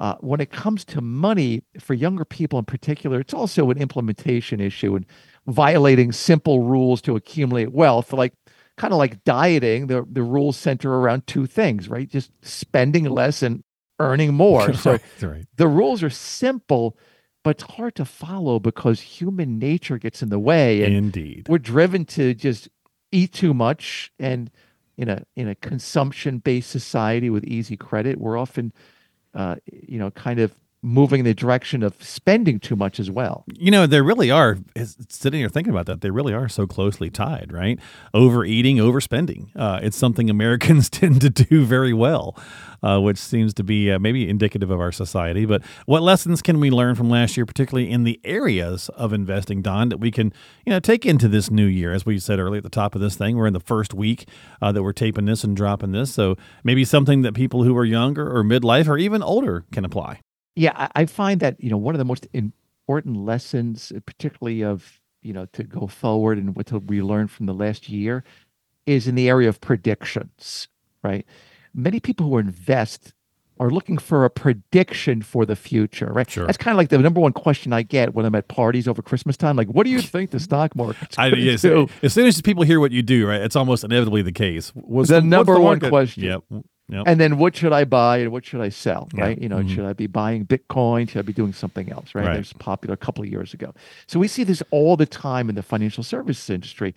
uh, 0.00 0.16
when 0.20 0.40
it 0.40 0.50
comes 0.50 0.84
to 0.86 1.00
money 1.00 1.62
for 1.78 1.94
younger 1.94 2.24
people 2.24 2.58
in 2.58 2.64
particular 2.64 3.20
it's 3.20 3.34
also 3.34 3.70
an 3.70 3.78
implementation 3.78 4.60
issue 4.60 4.96
and 4.96 5.06
violating 5.46 6.10
simple 6.10 6.62
rules 6.62 7.00
to 7.02 7.14
accumulate 7.14 7.72
wealth 7.72 8.12
like 8.12 8.32
kind 8.76 8.92
of 8.92 8.98
like 8.98 9.22
dieting 9.24 9.86
the, 9.88 10.04
the 10.10 10.22
rules 10.22 10.56
center 10.56 10.94
around 10.94 11.26
two 11.26 11.46
things 11.46 11.88
right 11.88 12.08
just 12.08 12.32
spending 12.42 13.04
less 13.04 13.42
and 13.42 13.62
earning 13.98 14.32
more 14.32 14.72
so 14.74 14.92
right, 14.92 15.02
right. 15.22 15.46
the 15.56 15.68
rules 15.68 16.02
are 16.02 16.10
simple 16.10 16.96
but 17.42 17.50
it's 17.50 17.74
hard 17.74 17.94
to 17.94 18.04
follow 18.04 18.58
because 18.58 19.00
human 19.00 19.58
nature 19.58 19.98
gets 19.98 20.22
in 20.22 20.30
the 20.30 20.38
way 20.38 20.82
and 20.82 20.94
Indeed. 20.94 21.46
we're 21.48 21.58
driven 21.58 22.04
to 22.06 22.34
just 22.34 22.68
eat 23.12 23.32
too 23.32 23.52
much 23.52 24.10
and 24.18 24.50
in 24.96 25.08
a 25.08 25.24
in 25.36 25.48
a 25.48 25.54
consumption 25.54 26.38
based 26.38 26.70
society 26.70 27.28
with 27.28 27.44
easy 27.44 27.76
credit 27.76 28.18
we're 28.18 28.38
often 28.38 28.72
uh, 29.34 29.56
you 29.66 29.98
know 29.98 30.10
kind 30.10 30.40
of 30.40 30.52
moving 30.82 31.20
in 31.20 31.24
the 31.24 31.34
direction 31.34 31.82
of 31.82 32.02
spending 32.02 32.58
too 32.58 32.74
much 32.74 32.98
as 32.98 33.10
well 33.10 33.44
You 33.54 33.70
know, 33.70 33.86
they 33.86 34.00
really 34.00 34.30
are. 34.30 34.58
Sitting 35.08 35.40
here 35.40 35.48
thinking 35.48 35.72
about 35.72 35.86
that, 35.86 36.00
they 36.00 36.10
really 36.10 36.32
are 36.32 36.48
so 36.48 36.66
closely 36.66 37.10
tied, 37.10 37.52
right? 37.52 37.78
Overeating, 38.14 38.76
overspending. 38.76 39.50
Uh, 39.54 39.80
it's 39.82 39.96
something 39.96 40.30
Americans 40.30 40.88
tend 40.90 41.20
to 41.20 41.30
do 41.30 41.64
very 41.64 41.92
well, 41.92 42.38
uh, 42.82 42.98
which 43.00 43.18
seems 43.18 43.52
to 43.54 43.64
be 43.64 43.90
uh, 43.90 43.98
maybe 43.98 44.28
indicative 44.28 44.70
of 44.70 44.80
our 44.80 44.92
society. 44.92 45.44
But 45.44 45.62
what 45.86 46.02
lessons 46.02 46.40
can 46.40 46.60
we 46.60 46.70
learn 46.70 46.94
from 46.94 47.10
last 47.10 47.36
year, 47.36 47.44
particularly 47.44 47.90
in 47.90 48.04
the 48.04 48.20
areas 48.24 48.88
of 48.90 49.12
investing, 49.12 49.62
Don, 49.62 49.90
that 49.90 49.98
we 49.98 50.10
can 50.10 50.32
you 50.64 50.70
know 50.70 50.80
take 50.80 51.04
into 51.04 51.28
this 51.28 51.50
new 51.50 51.66
year? 51.66 51.92
As 51.92 52.06
we 52.06 52.18
said 52.18 52.38
earlier 52.38 52.58
at 52.58 52.64
the 52.64 52.70
top 52.70 52.94
of 52.94 53.00
this 53.00 53.16
thing, 53.16 53.36
we're 53.36 53.46
in 53.46 53.52
the 53.52 53.60
first 53.60 53.92
week 53.92 54.26
uh, 54.62 54.72
that 54.72 54.82
we're 54.82 54.92
taping 54.92 55.26
this 55.26 55.44
and 55.44 55.56
dropping 55.56 55.92
this, 55.92 56.12
so 56.12 56.36
maybe 56.64 56.84
something 56.84 57.22
that 57.22 57.34
people 57.34 57.64
who 57.64 57.76
are 57.76 57.84
younger 57.84 58.34
or 58.34 58.42
midlife 58.42 58.88
or 58.88 58.96
even 58.96 59.22
older 59.22 59.64
can 59.72 59.84
apply. 59.84 60.20
Yeah 60.56 60.72
I, 60.74 61.02
I 61.02 61.06
find 61.06 61.40
that 61.40 61.62
you 61.62 61.70
know 61.70 61.76
one 61.76 61.94
of 61.94 61.98
the 61.98 62.04
most 62.04 62.26
important 62.32 63.16
lessons 63.16 63.92
uh, 63.94 64.00
particularly 64.04 64.62
of 64.62 65.00
you 65.22 65.32
know 65.32 65.46
to 65.52 65.64
go 65.64 65.86
forward 65.86 66.38
and 66.38 66.56
what 66.56 66.66
to 66.66 66.78
we 66.78 67.02
learned 67.02 67.30
from 67.30 67.46
the 67.46 67.54
last 67.54 67.88
year 67.88 68.24
is 68.86 69.06
in 69.06 69.14
the 69.14 69.28
area 69.28 69.48
of 69.48 69.60
predictions 69.60 70.68
right 71.02 71.26
many 71.74 72.00
people 72.00 72.26
who 72.26 72.38
invest 72.38 73.12
are 73.60 73.68
looking 73.68 73.98
for 73.98 74.24
a 74.24 74.30
prediction 74.30 75.20
for 75.20 75.44
the 75.44 75.54
future, 75.54 76.06
right? 76.06 76.28
Sure. 76.30 76.46
That's 76.46 76.56
kind 76.56 76.72
of 76.72 76.78
like 76.78 76.88
the 76.88 76.96
number 76.96 77.20
one 77.20 77.34
question 77.34 77.74
I 77.74 77.82
get 77.82 78.14
when 78.14 78.24
I'm 78.24 78.34
at 78.34 78.48
parties 78.48 78.88
over 78.88 79.02
Christmas 79.02 79.36
time. 79.36 79.54
Like, 79.54 79.68
what 79.68 79.84
do 79.84 79.90
you 79.90 80.00
think 80.00 80.30
the 80.30 80.40
stock 80.40 80.74
market? 80.74 81.14
I, 81.18 81.28
going 81.28 81.42
to 81.42 81.50
yes, 81.50 81.60
do? 81.60 81.86
as 82.02 82.14
soon 82.14 82.26
as 82.26 82.40
people 82.40 82.62
hear 82.62 82.80
what 82.80 82.90
you 82.90 83.02
do, 83.02 83.28
right, 83.28 83.42
it's 83.42 83.56
almost 83.56 83.84
inevitably 83.84 84.22
the 84.22 84.32
case. 84.32 84.70
What's 84.74 85.10
The 85.10 85.16
what's 85.16 85.26
number 85.26 85.60
one 85.60 85.78
question. 85.78 86.22
Yep. 86.22 86.44
Yep. 86.90 87.04
And 87.06 87.20
then 87.20 87.38
what 87.38 87.56
should 87.56 87.72
I 87.72 87.84
buy 87.84 88.18
and 88.18 88.32
what 88.32 88.44
should 88.44 88.60
I 88.60 88.68
sell? 88.68 89.08
Yeah. 89.14 89.22
Right? 89.24 89.38
You 89.40 89.48
know, 89.48 89.58
Mhm. 89.58 89.68
should 89.74 89.84
I 89.84 89.92
be 89.92 90.06
buying 90.06 90.44
Bitcoin? 90.46 91.08
Should 91.08 91.20
I 91.20 91.22
be 91.22 91.32
doing 91.32 91.52
something 91.52 91.90
else? 91.90 92.14
Right? 92.14 92.26
Right. 92.26 92.34
There's 92.34 92.52
popular 92.54 92.94
a 92.94 92.96
couple 92.96 93.22
of 93.24 93.30
years 93.30 93.54
ago. 93.54 93.72
So 94.06 94.18
we 94.18 94.28
see 94.28 94.44
this 94.44 94.62
all 94.70 94.96
the 94.96 95.06
time 95.06 95.48
in 95.48 95.54
the 95.54 95.62
financial 95.62 96.02
services 96.02 96.50
industry. 96.50 96.94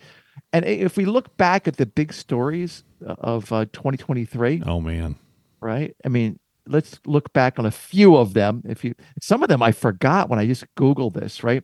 And 0.52 0.64
if 0.64 0.96
we 0.96 1.04
look 1.04 1.36
back 1.36 1.68
at 1.68 1.76
the 1.76 1.86
big 1.86 2.12
stories 2.12 2.82
uh, 3.06 3.14
of 3.18 3.52
uh, 3.52 3.66
2023, 3.72 4.62
oh 4.66 4.80
man. 4.80 5.14
right? 5.60 5.94
I 6.04 6.08
mean, 6.08 6.38
let's 6.66 6.98
look 7.06 7.32
back 7.32 7.58
on 7.58 7.66
a 7.66 7.70
few 7.70 8.16
of 8.16 8.34
them. 8.34 8.62
If 8.66 8.84
you, 8.84 8.94
some 9.20 9.42
of 9.42 9.48
them 9.48 9.62
I 9.62 9.70
forgot 9.72 10.28
when 10.28 10.38
I 10.38 10.46
just 10.46 10.64
Googled 10.76 11.12
this, 11.14 11.44
right? 11.44 11.62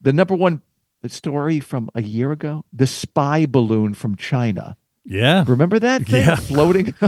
The 0.00 0.12
number 0.12 0.34
one 0.34 0.62
story 1.06 1.60
from 1.60 1.90
a 1.94 2.02
year 2.02 2.32
ago, 2.32 2.64
the 2.72 2.86
spy 2.86 3.46
balloon 3.46 3.94
from 3.94 4.16
China. 4.16 4.76
Yeah. 5.10 5.44
Remember 5.46 5.78
that 5.78 6.06
thing 6.06 6.24
Yeah. 6.26 6.36
floating? 6.36 6.94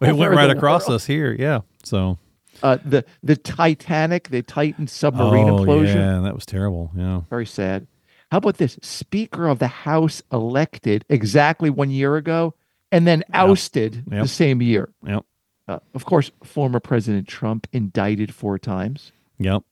It 0.00 0.16
went 0.16 0.34
right 0.34 0.50
across 0.50 0.88
world? 0.88 0.96
us 0.96 1.06
here. 1.06 1.32
Yeah. 1.38 1.60
So 1.84 2.18
Uh, 2.62 2.78
the 2.84 3.04
the 3.22 3.36
Titanic, 3.36 4.28
the 4.30 4.42
Titan 4.42 4.86
submarine 4.86 5.48
oh, 5.48 5.58
implosion. 5.58 5.94
Yeah, 5.96 6.20
that 6.22 6.34
was 6.34 6.46
terrible. 6.46 6.90
Yeah. 6.96 7.22
Very 7.30 7.46
sad. 7.46 7.86
How 8.30 8.38
about 8.38 8.56
this? 8.56 8.78
Speaker 8.82 9.46
of 9.48 9.58
the 9.58 9.68
House 9.68 10.22
elected 10.32 11.04
exactly 11.10 11.68
one 11.70 11.90
year 11.90 12.16
ago, 12.16 12.54
and 12.90 13.06
then 13.06 13.22
ousted 13.34 14.04
Yep. 14.10 14.22
the 14.22 14.28
same 14.28 14.62
year. 14.62 14.88
Yep. 15.06 15.24
Uh, 15.68 15.78
of 15.94 16.04
course, 16.06 16.30
former 16.42 16.80
President 16.80 17.28
Trump 17.28 17.66
indicted 17.72 18.34
four 18.34 18.58
times. 18.58 19.12
Yep. 19.38 19.62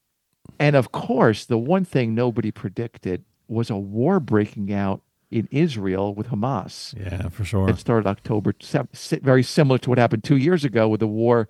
And 0.59 0.77
of 0.77 0.93
course, 0.93 1.47
the 1.47 1.57
one 1.59 1.85
thing 1.85 2.15
nobody 2.15 2.51
predicted 2.51 3.25
was 3.49 3.71
a 3.71 3.77
war 3.77 4.21
breaking 4.21 4.73
out 4.73 5.01
in 5.31 5.49
Israel 5.51 6.15
with 6.15 6.29
Hamas. 6.29 6.95
Yeah, 6.99 7.29
for 7.29 7.45
sure. 7.45 7.69
It 7.71 7.79
started 7.79 8.07
October, 8.09 8.53
very 9.23 9.43
similar 9.43 9.79
to 9.79 9.89
what 9.91 9.99
happened 9.99 10.25
two 10.25 10.37
years 10.37 10.65
ago 10.65 10.89
with 10.89 11.01
the 11.01 11.07
war 11.07 11.49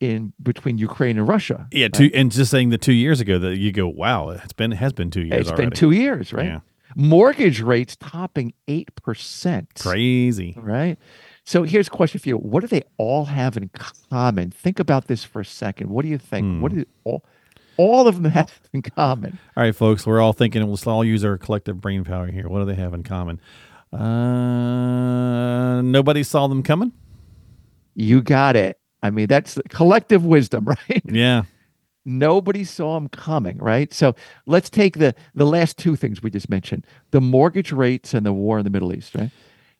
in 0.00 0.32
between 0.42 0.78
Ukraine 0.78 1.18
and 1.18 1.26
Russia. 1.28 1.66
Yeah, 1.72 1.88
two, 1.88 2.10
and 2.14 2.30
just 2.30 2.50
saying 2.50 2.70
the 2.70 2.78
two 2.78 2.92
years 2.92 3.20
ago 3.20 3.38
that 3.40 3.58
you 3.58 3.72
go, 3.72 3.86
wow, 3.88 4.30
it's 4.30 4.52
been 4.52 4.72
it 4.72 4.76
has 4.76 4.92
been 4.92 5.10
two 5.10 5.22
years 5.22 5.40
It's 5.40 5.48
already. 5.50 5.66
been 5.66 5.76
two 5.76 5.90
years, 5.90 6.32
right? 6.32 6.46
Yeah. 6.46 6.60
Mortgage 6.96 7.60
rates 7.60 7.96
topping 7.96 8.54
8%. 8.66 9.66
Crazy. 9.82 10.54
Right? 10.56 10.96
So 11.44 11.62
here's 11.62 11.88
a 11.88 11.90
question 11.90 12.20
for 12.20 12.28
you. 12.28 12.36
What 12.36 12.60
do 12.60 12.66
they 12.66 12.82
all 12.96 13.26
have 13.26 13.56
in 13.56 13.70
common? 14.10 14.50
Think 14.50 14.78
about 14.78 15.06
this 15.06 15.24
for 15.24 15.40
a 15.40 15.44
second. 15.44 15.90
What 15.90 16.02
do 16.02 16.08
you 16.08 16.18
think? 16.18 16.62
What 16.62 16.72
Hmm. 16.72 16.78
do 16.78 16.84
all, 17.04 17.24
all 17.78 18.06
of 18.06 18.22
them 18.22 18.30
have 18.32 18.60
in 18.74 18.82
common? 18.82 19.38
All 19.56 19.62
right, 19.62 19.74
folks, 19.74 20.06
we're 20.06 20.20
all 20.20 20.34
thinking 20.34 20.62
let's 20.68 20.86
all 20.86 21.02
use 21.02 21.24
our 21.24 21.38
collective 21.38 21.80
brain 21.80 22.04
power 22.04 22.26
here. 22.26 22.48
What 22.48 22.58
do 22.58 22.66
they 22.66 22.74
have 22.74 22.92
in 22.92 23.02
common? 23.02 23.40
Uh, 23.92 25.80
nobody 25.80 26.22
saw 26.22 26.46
them 26.46 26.62
coming. 26.62 26.92
You 27.94 28.20
got 28.20 28.54
it. 28.54 28.78
I 29.02 29.10
mean, 29.10 29.28
that's 29.28 29.58
collective 29.70 30.24
wisdom, 30.24 30.64
right? 30.66 31.02
Yeah. 31.04 31.44
Nobody 32.04 32.64
saw 32.64 32.94
them 32.94 33.08
coming, 33.08 33.58
right? 33.58 33.92
So 33.92 34.14
let's 34.46 34.70
take 34.70 34.98
the 34.98 35.14
the 35.34 35.44
last 35.44 35.76
two 35.76 35.94
things 35.94 36.22
we 36.22 36.30
just 36.30 36.48
mentioned: 36.48 36.86
the 37.10 37.20
mortgage 37.20 37.72
rates 37.72 38.14
and 38.14 38.24
the 38.24 38.32
war 38.32 38.58
in 38.58 38.64
the 38.64 38.70
Middle 38.70 38.94
East, 38.94 39.14
right? 39.14 39.30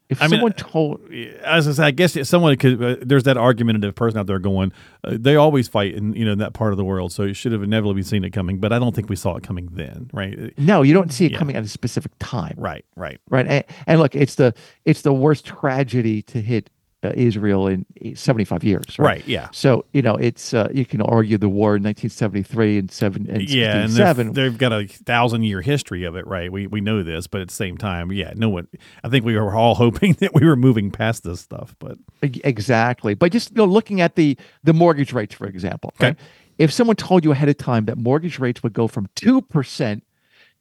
If 0.08 0.22
I 0.22 0.26
mean, 0.28 0.40
told, 0.54 1.00
As 1.44 1.68
I 1.68 1.72
say, 1.72 1.84
I 1.84 1.90
guess 1.90 2.16
someone 2.28 2.56
could. 2.56 2.82
Uh, 2.82 2.96
there's 3.02 3.24
that 3.24 3.36
argumentative 3.36 3.94
person 3.94 4.18
out 4.18 4.26
there 4.26 4.38
going, 4.38 4.72
uh, 5.04 5.16
they 5.20 5.36
always 5.36 5.68
fight 5.68 5.94
in 5.94 6.14
you 6.14 6.24
know 6.24 6.32
in 6.32 6.38
that 6.38 6.54
part 6.54 6.72
of 6.72 6.78
the 6.78 6.84
world, 6.84 7.12
so 7.12 7.24
you 7.24 7.34
should 7.34 7.52
have 7.52 7.62
inevitably 7.62 8.02
seen 8.02 8.24
it 8.24 8.30
coming. 8.30 8.58
But 8.58 8.72
I 8.72 8.78
don't 8.78 8.94
think 8.94 9.10
we 9.10 9.16
saw 9.16 9.36
it 9.36 9.42
coming 9.42 9.68
then, 9.72 10.08
right? 10.14 10.58
no, 10.58 10.80
you 10.80 10.94
don't 10.94 11.12
see 11.12 11.26
it 11.26 11.32
Yeah. 11.32 11.38
coming 11.38 11.56
at 11.56 11.62
a 11.64 11.68
specific 11.68 12.12
time, 12.20 12.54
Right. 12.56 12.86
Right. 12.96 13.20
right? 13.28 13.46
And, 13.46 13.64
and 13.86 14.00
look, 14.00 14.14
it's 14.14 14.36
the 14.36 14.54
it's 14.86 15.02
the 15.02 15.12
worst 15.12 15.44
tragedy 15.44 16.22
to 16.22 16.40
hit 16.40 16.70
uh, 17.04 17.12
Israel 17.14 17.68
in 17.68 17.86
75 18.16 18.64
years, 18.64 18.98
right? 18.98 19.06
Right. 19.06 19.28
Yeah. 19.28 19.48
So 19.52 19.84
you 19.92 20.02
know, 20.02 20.16
it's 20.16 20.52
uh, 20.52 20.68
you 20.72 20.84
can 20.84 21.00
argue 21.00 21.38
the 21.38 21.48
war 21.48 21.76
in 21.76 21.82
1973 21.84 22.78
and 22.78 22.90
seven 22.90 23.30
and 23.30 23.48
Yeah, 23.48 23.84
and 23.84 23.92
they've, 23.92 24.34
they've 24.34 24.58
got 24.58 24.72
a 24.72 24.86
thousand 24.86 25.44
year 25.44 25.60
history 25.60 26.04
of 26.04 26.16
it, 26.16 26.26
right? 26.26 26.50
We 26.50 26.66
we 26.66 26.80
know 26.80 27.02
this, 27.02 27.26
but 27.28 27.40
at 27.40 27.48
the 27.48 27.54
same 27.54 27.76
time, 27.78 28.10
yeah, 28.12 28.32
no 28.34 28.48
one. 28.48 28.66
I 29.04 29.08
think 29.08 29.24
we 29.24 29.36
were 29.36 29.54
all 29.54 29.74
hoping 29.84 30.14
that 30.14 30.34
we 30.34 30.44
were 30.44 30.56
moving 30.56 30.90
past 30.90 31.22
this 31.22 31.40
stuff, 31.40 31.74
but 31.78 31.98
Exactly. 32.22 33.14
But 33.14 33.32
just 33.32 33.50
you 33.50 33.56
know, 33.58 33.64
looking 33.64 34.00
at 34.00 34.16
the 34.16 34.36
the 34.64 34.72
mortgage 34.72 35.12
rates, 35.12 35.34
for 35.34 35.46
example, 35.46 35.92
Okay. 35.96 36.08
right? 36.08 36.16
If 36.58 36.72
someone 36.72 36.96
told 36.96 37.24
you 37.24 37.30
ahead 37.30 37.48
of 37.48 37.56
time 37.56 37.84
that 37.84 37.98
mortgage 37.98 38.40
rates 38.40 38.62
would 38.64 38.72
go 38.72 38.88
from 38.88 39.06
two 39.14 39.40
percent 39.40 40.02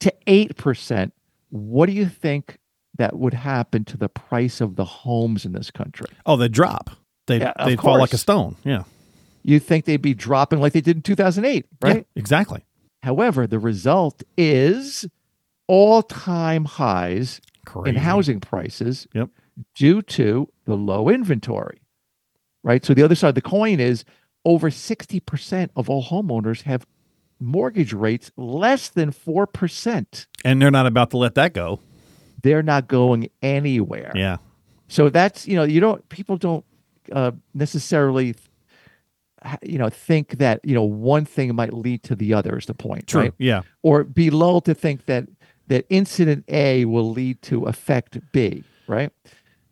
to 0.02 0.14
eight 0.28 0.56
percent, 0.56 1.14
what 1.50 1.88
do 1.88 1.94
you 1.94 2.06
think 2.08 2.60
that 2.98 3.18
would 3.18 3.34
happen 3.34 3.86
to 3.86 3.98
the 3.98 4.10
price 4.10 4.62
of 4.62 4.76
the 4.76 4.86
homes 4.86 5.46
in 5.46 5.52
this 5.54 5.72
country? 5.72 6.08
oh, 6.26 6.36
they 6.38 6.48
drop. 6.48 6.90
They 7.28 7.40
Yeah, 7.40 7.54
they 7.66 7.76
fall 7.76 8.00
like 8.00 8.14
a 8.14 8.18
stone. 8.18 8.56
Yeah. 8.64 8.84
You 9.44 9.60
think 9.60 9.86
they'd 9.86 10.02
be 10.02 10.14
dropping 10.14 10.60
like 10.60 10.74
they 10.74 10.82
did 10.82 10.98
in 10.98 11.02
2008, 11.02 11.66
right? 11.82 11.96
Yeah, 11.98 12.02
exactly. 12.16 12.66
However, 13.04 13.48
the 13.48 13.60
result 13.60 14.24
is 14.38 15.06
all-time 15.68 16.66
highs 16.66 17.42
Crazy. 17.66 17.90
in 17.90 17.96
housing 18.02 18.40
prices 18.40 19.08
Yep. 19.14 19.30
due 19.76 20.02
to 20.04 20.50
the 20.66 20.76
low 20.76 21.10
inventory. 21.10 21.82
Right. 22.64 22.84
So 22.84 22.94
the 22.94 23.04
other 23.04 23.16
side 23.16 23.30
of 23.30 23.36
the 23.36 23.42
coin 23.42 23.80
is 23.80 24.04
over 24.46 24.70
60% 24.70 25.70
of 25.76 25.90
all 25.90 26.04
homeowners 26.04 26.64
have 26.64 26.86
mortgage 27.40 27.94
rates 27.94 28.32
less 28.36 28.90
than 28.90 29.12
4%. 29.12 30.26
and 30.44 30.62
they're 30.62 30.72
not 30.72 30.88
about 30.88 31.12
to 31.12 31.18
let 31.18 31.36
that 31.36 31.54
go. 31.54 31.80
They're 32.44 32.64
not 32.64 32.88
going 32.88 33.30
anywhere. 33.42 34.12
Yeah. 34.16 34.38
So 34.88 35.10
that's, 35.10 35.48
you 35.48 35.56
know, 35.56 35.64
you 35.64 35.80
don't, 35.80 36.08
people 36.10 36.38
don't 36.38 36.64
uh, 37.12 37.32
necessarily, 37.54 38.36
you 39.62 39.78
know, 39.78 39.90
think 39.90 40.38
that, 40.38 40.62
you 40.64 40.74
know, 40.74 40.84
one 40.84 41.26
thing 41.26 41.54
might 41.56 41.74
lead 41.74 42.04
to 42.04 42.16
the 42.16 42.34
other 42.34 42.58
is 42.58 42.66
the 42.66 42.74
point. 42.74 43.08
True. 43.08 43.22
Right. 43.22 43.34
Yeah. 43.38 43.62
or 43.84 44.04
be 44.04 44.30
lulled 44.30 44.66
to 44.66 44.74
think 44.74 45.06
that 45.06 45.28
that 45.68 45.86
incident 45.90 46.46
A 46.48 46.86
will 46.86 47.12
lead 47.12 47.42
to 47.44 47.66
effect 47.66 48.20
B, 48.32 48.64
right? 48.88 49.12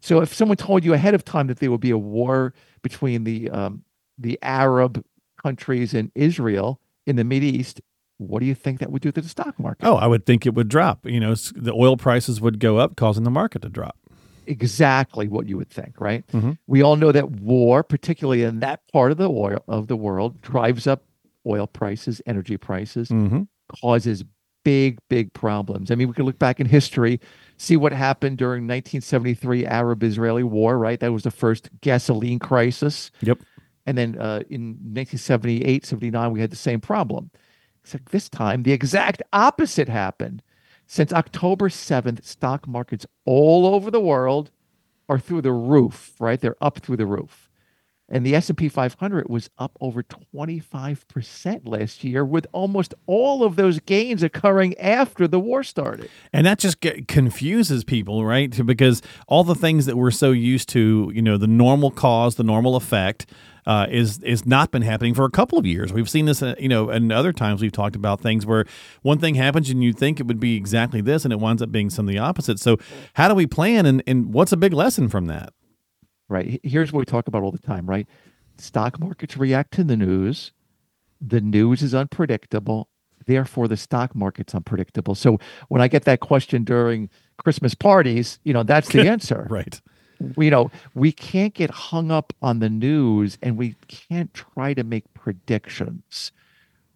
So 0.01 0.21
if 0.21 0.33
someone 0.33 0.57
told 0.57 0.83
you 0.83 0.93
ahead 0.93 1.13
of 1.15 1.25
time 1.25 1.47
that 1.47 1.59
there 1.59 1.71
would 1.71 1.81
be 1.81 1.91
a 1.91 1.97
war 1.97 2.53
between 2.81 3.23
the 3.23 3.49
um, 3.49 3.83
the 4.17 4.37
Arab 4.41 5.03
countries 5.41 5.93
and 5.93 6.11
Israel 6.15 6.79
in 7.05 7.15
the 7.15 7.23
Middle 7.23 7.49
East, 7.49 7.81
what 8.17 8.39
do 8.39 8.45
you 8.45 8.55
think 8.55 8.79
that 8.79 8.91
would 8.91 9.01
do 9.01 9.11
to 9.11 9.21
the 9.21 9.27
stock 9.29 9.59
market? 9.59 9.85
Oh, 9.85 9.95
I 9.95 10.07
would 10.07 10.25
think 10.25 10.45
it 10.45 10.53
would 10.53 10.69
drop. 10.69 11.05
You 11.05 11.19
know, 11.19 11.35
the 11.35 11.73
oil 11.73 11.97
prices 11.97 12.39
would 12.41 12.59
go 12.59 12.77
up, 12.77 12.95
causing 12.95 13.23
the 13.23 13.31
market 13.31 13.61
to 13.63 13.69
drop. 13.69 13.97
Exactly 14.47 15.27
what 15.27 15.47
you 15.47 15.57
would 15.57 15.69
think, 15.69 15.99
right? 15.99 16.25
Mhm. 16.27 16.57
We 16.67 16.81
all 16.83 16.95
know 16.95 17.11
that 17.11 17.31
war, 17.31 17.83
particularly 17.83 18.43
in 18.43 18.59
that 18.59 18.81
part 18.93 19.11
of 19.11 19.17
the 19.17 19.29
oil 19.29 19.63
of 19.67 19.87
the 19.87 19.95
world, 19.97 20.41
drives 20.41 20.87
up 20.87 21.03
oil 21.47 21.67
prices, 21.67 22.21
energy 22.25 22.57
prices, 22.57 23.09
Mm-hmm. 23.09 23.41
causes 23.81 24.23
big, 24.63 24.97
big 25.09 25.31
problems. 25.33 25.91
I 25.91 25.95
mean, 25.95 26.07
we 26.07 26.13
could 26.13 26.25
look 26.25 26.39
back 26.39 26.59
in 26.59 26.65
history, 26.67 27.19
see 27.57 27.75
what 27.77 27.91
happened 27.91 28.37
during 28.39 28.65
1973 28.67 29.65
Arab-Israeli 29.65 30.41
war, 30.43 30.77
right? 30.79 30.99
That 30.99 31.11
was 31.13 31.23
the 31.23 31.31
first 31.31 31.69
gasoline 31.81 32.39
crisis. 32.39 33.11
Yep. 33.21 33.39
And 33.85 33.95
then 33.97 34.17
uh, 34.17 34.41
in 34.49 34.69
1978, 34.93 35.85
79, 35.85 36.31
we 36.31 36.39
had 36.39 36.49
the 36.51 36.55
same 36.55 36.81
problem. 36.81 37.29
Except 37.85 38.11
this 38.11 38.29
time, 38.29 38.63
the 38.63 38.71
exact 38.71 39.21
opposite 39.31 39.87
happened. 39.87 40.41
Since 40.87 41.13
October 41.13 41.69
7th, 41.69 42.25
stock 42.25 42.67
markets 42.67 43.05
all 43.25 43.67
over 43.67 43.91
the 43.91 43.99
world 43.99 44.49
are 45.07 45.19
through 45.19 45.43
the 45.43 45.51
roof, 45.51 46.15
right? 46.19 46.41
They're 46.41 46.57
up 46.59 46.79
through 46.79 46.97
the 46.97 47.05
roof. 47.05 47.47
And 48.09 48.25
the 48.25 48.33
S&P 48.33 48.69
500 48.69 49.29
was 49.29 49.51
up 49.59 49.77
over 49.79 50.01
25% 50.01 51.61
last 51.67 52.03
year 52.03 52.25
with 52.25 52.47
almost 52.53 52.95
all 53.05 53.43
of 53.43 53.55
those 53.55 53.79
gains 53.79 54.23
occurring 54.23 54.75
after 54.79 55.27
the 55.27 55.39
war 55.39 55.61
started. 55.63 56.09
And 56.33 56.43
that 56.47 56.57
just 56.57 56.83
confuses 57.07 57.83
people, 57.83 58.25
right? 58.25 58.65
Because 58.65 59.03
all 59.27 59.43
the 59.43 59.53
things 59.53 59.85
that 59.85 59.95
we're 59.95 60.09
so 60.09 60.31
used 60.31 60.69
to, 60.69 61.11
you 61.13 61.21
know, 61.21 61.37
the 61.37 61.45
normal 61.45 61.91
cause, 61.91 62.33
the 62.33 62.43
normal 62.43 62.75
effect, 62.75 63.27
uh, 63.65 63.87
is 63.89 64.19
is 64.19 64.45
not 64.45 64.71
been 64.71 64.81
happening 64.81 65.13
for 65.13 65.25
a 65.25 65.31
couple 65.31 65.57
of 65.57 65.65
years. 65.65 65.91
We've 65.91 66.09
seen 66.09 66.25
this, 66.25 66.41
uh, 66.41 66.55
you 66.59 66.69
know, 66.69 66.89
and 66.89 67.11
other 67.11 67.33
times 67.33 67.61
we've 67.61 67.71
talked 67.71 67.95
about 67.95 68.21
things 68.21 68.45
where 68.45 68.65
one 69.01 69.17
thing 69.17 69.35
happens 69.35 69.69
and 69.69 69.83
you 69.83 69.93
think 69.93 70.19
it 70.19 70.27
would 70.27 70.39
be 70.39 70.55
exactly 70.55 71.01
this, 71.01 71.23
and 71.23 71.33
it 71.33 71.39
winds 71.39 71.61
up 71.61 71.71
being 71.71 71.89
some 71.89 72.07
of 72.07 72.13
the 72.13 72.19
opposite. 72.19 72.59
So, 72.59 72.77
how 73.13 73.27
do 73.27 73.35
we 73.35 73.47
plan, 73.47 73.85
and 73.85 74.03
and 74.05 74.33
what's 74.33 74.51
a 74.51 74.57
big 74.57 74.73
lesson 74.73 75.09
from 75.09 75.27
that? 75.27 75.53
Right. 76.27 76.59
Here's 76.63 76.91
what 76.91 76.99
we 76.99 77.05
talk 77.05 77.27
about 77.27 77.43
all 77.43 77.51
the 77.51 77.59
time, 77.59 77.87
right? 77.87 78.07
Stock 78.57 78.99
markets 78.99 79.37
react 79.37 79.71
to 79.73 79.83
the 79.83 79.97
news. 79.97 80.51
The 81.21 81.41
news 81.41 81.81
is 81.81 81.93
unpredictable. 81.93 82.89
Therefore, 83.25 83.67
the 83.67 83.77
stock 83.77 84.15
market's 84.15 84.53
unpredictable. 84.53 85.15
So 85.15 85.39
when 85.69 85.81
I 85.81 85.87
get 85.87 86.03
that 86.05 86.19
question 86.19 86.63
during 86.63 87.09
Christmas 87.43 87.73
parties, 87.73 88.39
you 88.43 88.53
know, 88.53 88.63
that's 88.63 88.89
the 88.89 89.01
answer. 89.09 89.47
Right. 89.49 89.81
You 90.37 90.49
know, 90.49 90.71
we 90.93 91.11
can't 91.11 91.53
get 91.53 91.69
hung 91.69 92.11
up 92.11 92.33
on 92.41 92.59
the 92.59 92.69
news 92.69 93.37
and 93.41 93.57
we 93.57 93.75
can't 93.87 94.33
try 94.33 94.73
to 94.73 94.83
make 94.83 95.11
predictions, 95.13 96.31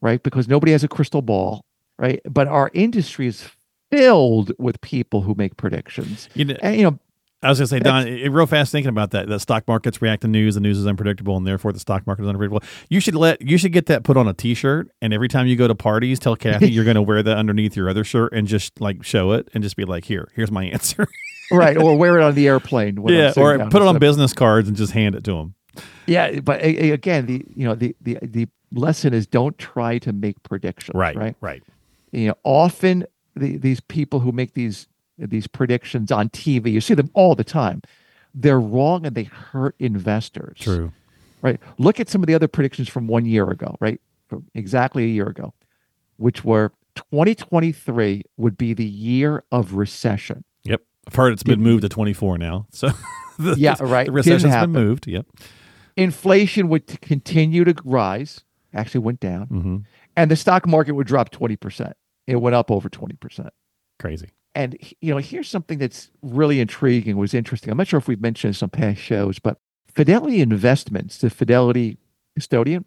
right? 0.02 0.22
Because 0.22 0.48
nobody 0.48 0.72
has 0.72 0.84
a 0.84 0.88
crystal 0.88 1.22
ball, 1.22 1.66
right? 1.98 2.22
But 2.26 2.48
our 2.48 2.72
industry 2.74 3.28
is 3.28 3.50
filled 3.92 4.52
with 4.58 4.80
people 4.82 5.22
who 5.22 5.36
make 5.36 5.58
predictions. 5.58 6.30
You 6.34 6.46
know, 6.46 6.56
And, 6.62 6.76
you 6.76 6.84
know, 6.84 7.00
I 7.42 7.48
was 7.48 7.60
going 7.60 7.68
to 7.68 7.70
say, 7.70 7.80
Don, 7.80 8.06
it, 8.06 8.30
real 8.30 8.46
fast 8.46 8.70
thinking 8.70 8.90
about 8.90 9.12
that. 9.12 9.30
The 9.30 9.40
stock 9.40 9.66
markets 9.66 10.02
react 10.02 10.24
to 10.24 10.28
news. 10.28 10.56
The 10.56 10.62
news 10.62 10.78
is 10.78 10.86
unpredictable, 10.86 11.38
and 11.38 11.48
therefore 11.48 11.72
the 11.72 11.80
stock 11.80 12.06
market 12.06 12.24
is 12.24 12.28
unpredictable. 12.28 12.68
You 12.90 13.00
should 13.00 13.16
let 13.16 13.42
you 13.42 13.58
should 13.58 13.72
get 13.72 13.86
that 13.86 14.04
put 14.04 14.18
on 14.18 14.28
a 14.28 14.34
T-shirt, 14.34 14.92
and 15.02 15.14
every 15.14 15.30
time 15.30 15.48
you 15.48 15.56
go 15.56 15.66
to 15.66 15.76
parties, 15.76 16.20
tell 16.20 16.36
Kathy 16.36 16.70
you're 16.72 16.84
going 16.84 16.96
to 16.96 17.02
wear 17.02 17.24
that 17.24 17.38
underneath 17.38 17.78
your 17.78 17.90
other 17.90 18.04
shirt, 18.04 18.34
and 18.34 18.46
just 18.46 18.82
like 18.82 19.06
show 19.06 19.32
it, 19.32 19.48
and 19.54 19.64
just 19.64 19.78
be 19.78 19.86
like, 19.86 20.04
"Here, 20.04 20.28
here's 20.36 20.52
my 20.52 20.66
answer." 20.74 21.08
Right. 21.52 21.78
Or 21.78 21.98
wear 21.98 22.20
it 22.20 22.24
on 22.24 22.36
the 22.36 22.48
airplane. 22.48 23.02
when 23.02 23.14
yeah, 23.14 23.34
or 23.38 23.58
put 23.70 23.82
it 23.82 23.88
on 23.88 23.98
business 24.00 24.34
cards 24.34 24.68
and 24.68 24.78
just 24.78 24.94
hand 24.94 25.16
it 25.16 25.24
to 25.26 25.34
them. 25.34 25.54
Yeah, 26.08 26.40
but 26.40 26.60
a- 26.62 26.86
a- 26.86 26.92
again, 26.92 27.26
the 27.26 27.46
you 27.56 27.66
know 27.66 27.76
the 27.76 27.96
the 28.02 28.18
the 28.22 28.48
lesson 28.72 29.14
is 29.14 29.26
don't 29.28 29.58
try 29.58 29.98
to 30.00 30.12
make 30.14 30.42
predictions. 30.44 30.96
Right, 30.96 31.16
Right. 31.16 31.36
right. 31.42 31.64
You 32.12 32.30
know, 32.30 32.36
often 32.44 33.06
the, 33.36 33.58
these 33.58 33.80
people 33.80 34.20
who 34.20 34.32
make 34.32 34.54
these 34.54 34.88
these 35.18 35.48
predictions 35.48 36.12
on 36.12 36.30
TV, 36.30 36.72
you 36.72 36.82
see 36.82 36.94
them 36.94 37.10
all 37.14 37.36
the 37.36 37.44
time. 37.44 37.82
They're 38.34 38.60
wrong 38.60 39.06
and 39.06 39.16
they 39.16 39.24
hurt 39.24 39.76
investors. 39.80 40.58
True. 40.60 40.92
Right. 41.42 41.60
Look 41.78 42.00
at 42.00 42.10
some 42.10 42.22
of 42.22 42.28
the 42.28 42.36
other 42.36 42.48
predictions 42.48 42.90
from 42.90 43.08
one 43.08 43.26
year 43.26 43.50
ago. 43.50 43.76
Right. 43.80 44.00
From 44.28 44.46
exactly 44.54 45.04
a 45.04 45.08
year 45.08 45.28
ago, 45.28 45.54
which 46.18 46.44
were 46.44 46.72
2023 46.96 48.24
would 48.38 48.58
be 48.58 48.74
the 48.74 48.86
year 48.86 49.44
of 49.52 49.74
recession. 49.74 50.44
I've 51.10 51.16
heard 51.16 51.34
it's 51.34 51.42
been 51.42 51.62
moved 51.62 51.82
to 51.82 51.90
24 51.90 52.38
now. 52.38 52.68
So 52.72 52.90
the, 53.40 53.56
Yeah, 53.58 53.76
right. 53.80 54.06
The 54.06 54.12
recession's 54.12 54.54
been 54.56 54.72
moved. 54.72 55.08
Yep. 55.08 55.26
Inflation 55.98 56.70
would 56.70 57.02
continue 57.02 57.64
to 57.64 57.74
rise. 57.84 58.42
Actually, 58.76 59.02
went 59.02 59.20
down. 59.20 59.48
hmm 59.48 59.78
and 60.16 60.30
the 60.30 60.36
stock 60.36 60.68
market 60.68 60.96
would 60.96 61.08
drop 61.08 61.30
20%. 61.30 61.94
It 62.28 62.36
went 62.36 62.54
up 62.54 62.70
over 62.70 62.90
20%. 62.90 63.50
Crazy. 64.00 64.32
And 64.54 64.78
you 65.00 65.14
know, 65.14 65.18
here's 65.20 65.48
something 65.48 65.78
that's 65.78 66.12
really 66.22 66.60
intriguing, 66.60 67.16
was 67.16 67.34
interesting. 67.34 67.72
I'm 67.72 67.78
not 67.78 67.88
sure 67.88 68.00
if 68.00 68.08
we've 68.10 68.20
mentioned 68.20 68.54
this 68.54 68.62
on 68.62 68.70
past 68.70 69.00
shows, 69.00 69.40
but 69.40 69.60
Fidelity 69.88 70.42
Investments, 70.42 71.20
the 71.20 71.30
Fidelity 71.30 71.98
custodian, 72.36 72.84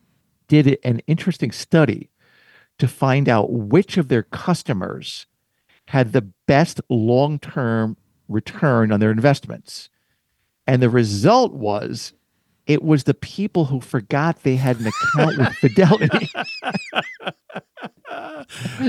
did 0.46 0.78
an 0.84 1.00
interesting 1.06 1.52
study 1.52 2.10
to 2.78 2.86
find 2.86 3.30
out 3.30 3.50
which 3.50 3.96
of 3.96 4.08
their 4.08 4.24
customers 4.24 5.26
had 5.88 6.12
the 6.12 6.28
best 6.46 6.80
long-term 6.90 7.96
return 8.32 8.92
on 8.92 9.00
their 9.00 9.10
investments. 9.10 9.90
And 10.66 10.82
the 10.82 10.90
result 10.90 11.52
was 11.52 12.12
it 12.66 12.82
was 12.82 13.04
the 13.04 13.14
people 13.14 13.66
who 13.66 13.80
forgot 13.80 14.42
they 14.42 14.56
had 14.56 14.78
an 14.80 14.86
account 14.86 15.38
with 15.38 15.54
Fidelity. 15.56 16.30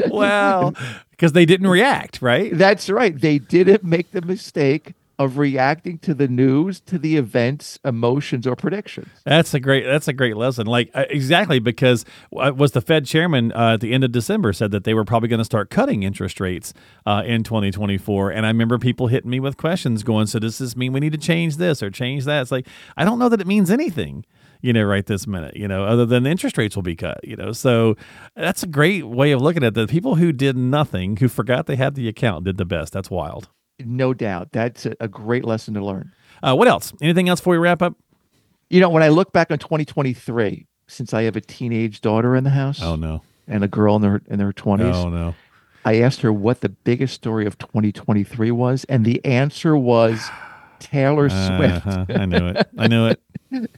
well, 0.09 0.73
Because 1.11 1.33
they 1.33 1.45
didn't 1.45 1.67
react, 1.67 2.21
right? 2.21 2.55
That's 2.55 2.89
right. 2.89 3.19
They 3.19 3.39
didn't 3.39 3.83
make 3.83 4.11
the 4.11 4.21
mistake 4.21 4.93
of 5.19 5.37
reacting 5.37 5.99
to 5.99 6.13
the 6.13 6.27
news, 6.27 6.79
to 6.81 6.97
the 6.97 7.17
events, 7.17 7.79
emotions, 7.85 8.47
or 8.47 8.55
predictions. 8.55 9.09
That's 9.25 9.53
a 9.53 9.59
great. 9.59 9.85
That's 9.85 10.07
a 10.07 10.13
great 10.13 10.35
lesson. 10.35 10.65
Like 10.65 10.89
uh, 10.93 11.05
exactly 11.09 11.59
because 11.59 12.03
was 12.31 12.71
the 12.71 12.81
Fed 12.81 13.05
chairman 13.05 13.51
uh, 13.51 13.73
at 13.73 13.81
the 13.81 13.93
end 13.93 14.03
of 14.03 14.11
December 14.11 14.53
said 14.53 14.71
that 14.71 14.83
they 14.83 14.93
were 14.93 15.05
probably 15.05 15.29
going 15.29 15.39
to 15.39 15.45
start 15.45 15.69
cutting 15.69 16.03
interest 16.03 16.39
rates 16.39 16.73
uh, 17.05 17.23
in 17.25 17.43
2024. 17.43 18.31
And 18.31 18.45
I 18.45 18.49
remember 18.49 18.79
people 18.79 19.07
hitting 19.07 19.29
me 19.29 19.39
with 19.39 19.57
questions, 19.57 20.03
going, 20.03 20.27
"So 20.27 20.39
does 20.39 20.57
this 20.57 20.75
mean 20.75 20.93
we 20.93 20.99
need 20.99 21.13
to 21.13 21.17
change 21.17 21.57
this 21.57 21.83
or 21.83 21.91
change 21.91 22.25
that?" 22.25 22.41
It's 22.41 22.51
like 22.51 22.67
I 22.97 23.05
don't 23.05 23.19
know 23.19 23.29
that 23.29 23.41
it 23.41 23.47
means 23.47 23.69
anything. 23.69 24.25
You 24.61 24.71
know, 24.71 24.83
right 24.83 25.05
this 25.05 25.27
minute, 25.27 25.57
you 25.57 25.67
know, 25.67 25.83
other 25.83 26.05
than 26.05 26.23
the 26.23 26.29
interest 26.29 26.57
rates 26.57 26.77
will 26.77 26.83
be 26.83 26.95
cut, 26.95 27.19
you 27.21 27.35
know. 27.35 27.51
So 27.51 27.97
that's 28.33 28.63
a 28.63 28.67
great 28.67 29.05
way 29.05 29.33
of 29.33 29.41
looking 29.41 29.61
at 29.61 29.67
it. 29.67 29.73
The 29.73 29.87
people 29.87 30.15
who 30.15 30.31
did 30.31 30.55
nothing, 30.55 31.17
who 31.17 31.27
forgot 31.27 31.65
they 31.65 31.75
had 31.75 31.95
the 31.95 32.07
account, 32.07 32.45
did 32.45 32.55
the 32.55 32.63
best. 32.63 32.93
That's 32.93 33.11
wild. 33.11 33.49
No 33.85 34.13
doubt. 34.13 34.51
That's 34.51 34.85
a, 34.85 35.07
great 35.07 35.45
lesson 35.45 35.73
to 35.75 35.83
learn. 35.83 36.11
Uh, 36.41 36.55
what 36.55 36.67
else? 36.67 36.93
Anything 37.01 37.29
else 37.29 37.39
before 37.39 37.51
we 37.53 37.57
wrap 37.57 37.81
up? 37.81 37.95
You 38.69 38.79
know, 38.79 38.89
when 38.89 39.03
I 39.03 39.09
look 39.09 39.31
back 39.31 39.51
on 39.51 39.59
2023, 39.59 40.65
since 40.87 41.13
I 41.13 41.23
have 41.23 41.35
a 41.35 41.41
teenage 41.41 42.01
daughter 42.01 42.35
in 42.35 42.43
the 42.43 42.49
house 42.49 42.81
Oh 42.81 42.95
no! 42.95 43.21
and 43.47 43.63
a 43.63 43.67
girl 43.67 43.95
in 43.95 44.01
their 44.01 44.21
in 44.27 44.39
their 44.39 44.51
20s, 44.51 44.93
Oh 44.93 45.09
no! 45.09 45.35
I 45.85 46.01
asked 46.01 46.21
her 46.21 46.33
what 46.33 46.61
the 46.61 46.69
biggest 46.69 47.13
story 47.13 47.45
of 47.45 47.57
2023 47.57 48.51
was, 48.51 48.83
and 48.85 49.05
the 49.05 49.23
answer 49.25 49.75
was 49.77 50.29
Taylor 50.79 51.29
Swift. 51.29 51.85
Uh-huh. 51.87 52.05
I 52.09 52.25
knew 52.25 52.47
it. 52.47 52.67
I 52.77 52.87
knew 52.87 53.07
it. 53.07 53.21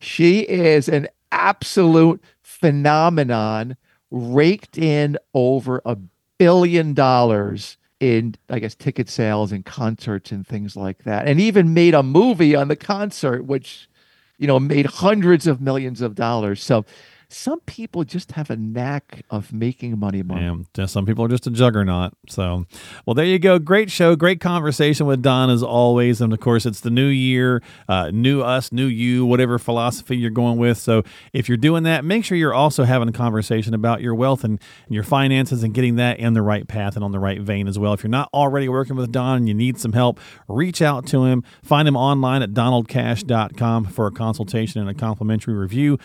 She 0.00 0.40
is 0.40 0.88
an 0.88 1.08
absolute 1.30 2.22
phenomenon, 2.40 3.76
raked 4.10 4.78
in 4.78 5.18
over 5.34 5.82
a 5.84 5.98
billion 6.38 6.94
dollars 6.94 7.76
in, 8.04 8.34
I 8.50 8.58
guess, 8.58 8.74
ticket 8.74 9.08
sales 9.08 9.50
and 9.50 9.64
concerts 9.64 10.30
and 10.30 10.46
things 10.46 10.76
like 10.76 11.04
that, 11.04 11.26
and 11.26 11.40
even 11.40 11.72
made 11.72 11.94
a 11.94 12.02
movie 12.02 12.54
on 12.54 12.68
the 12.68 12.76
concert, 12.76 13.46
which, 13.46 13.88
you 14.36 14.46
know, 14.46 14.60
made 14.60 14.84
hundreds 14.84 15.46
of 15.46 15.62
millions 15.62 16.02
of 16.02 16.14
dollars. 16.14 16.62
So, 16.62 16.84
some 17.28 17.60
people 17.60 18.04
just 18.04 18.32
have 18.32 18.50
a 18.50 18.56
knack 18.56 19.24
of 19.30 19.52
making 19.52 19.98
money. 19.98 20.22
Marc. 20.22 20.66
Yeah, 20.76 20.86
some 20.86 21.06
people 21.06 21.24
are 21.24 21.28
just 21.28 21.46
a 21.46 21.50
juggernaut. 21.50 22.12
So, 22.28 22.66
well, 23.06 23.14
there 23.14 23.24
you 23.24 23.38
go. 23.38 23.58
Great 23.58 23.90
show, 23.90 24.16
great 24.16 24.40
conversation 24.40 25.06
with 25.06 25.22
Don 25.22 25.50
as 25.50 25.62
always. 25.62 26.20
And 26.20 26.32
of 26.32 26.40
course, 26.40 26.66
it's 26.66 26.80
the 26.80 26.90
new 26.90 27.06
year, 27.06 27.62
uh, 27.88 28.10
new 28.12 28.42
us, 28.42 28.72
new 28.72 28.86
you, 28.86 29.26
whatever 29.26 29.58
philosophy 29.58 30.16
you're 30.16 30.30
going 30.30 30.58
with. 30.58 30.78
So, 30.78 31.02
if 31.32 31.48
you're 31.48 31.56
doing 31.56 31.82
that, 31.84 32.04
make 32.04 32.24
sure 32.24 32.36
you're 32.36 32.54
also 32.54 32.84
having 32.84 33.08
a 33.08 33.12
conversation 33.12 33.74
about 33.74 34.00
your 34.00 34.14
wealth 34.14 34.44
and, 34.44 34.60
and 34.86 34.94
your 34.94 35.04
finances 35.04 35.62
and 35.62 35.74
getting 35.74 35.96
that 35.96 36.18
in 36.18 36.34
the 36.34 36.42
right 36.42 36.66
path 36.66 36.94
and 36.96 37.04
on 37.04 37.12
the 37.12 37.18
right 37.18 37.40
vein 37.40 37.68
as 37.68 37.78
well. 37.78 37.92
If 37.92 38.02
you're 38.02 38.10
not 38.10 38.28
already 38.32 38.68
working 38.68 38.96
with 38.96 39.12
Don 39.12 39.38
and 39.38 39.48
you 39.48 39.54
need 39.54 39.78
some 39.78 39.92
help, 39.92 40.20
reach 40.48 40.82
out 40.82 41.06
to 41.08 41.24
him. 41.24 41.42
Find 41.62 41.86
him 41.88 41.96
online 41.96 42.42
at 42.42 42.50
donaldcash.com 42.50 43.86
for 43.86 44.06
a 44.06 44.10
consultation 44.10 44.80
and 44.80 44.90
a 44.90 44.94
complimentary 44.94 45.54
review. 45.54 45.98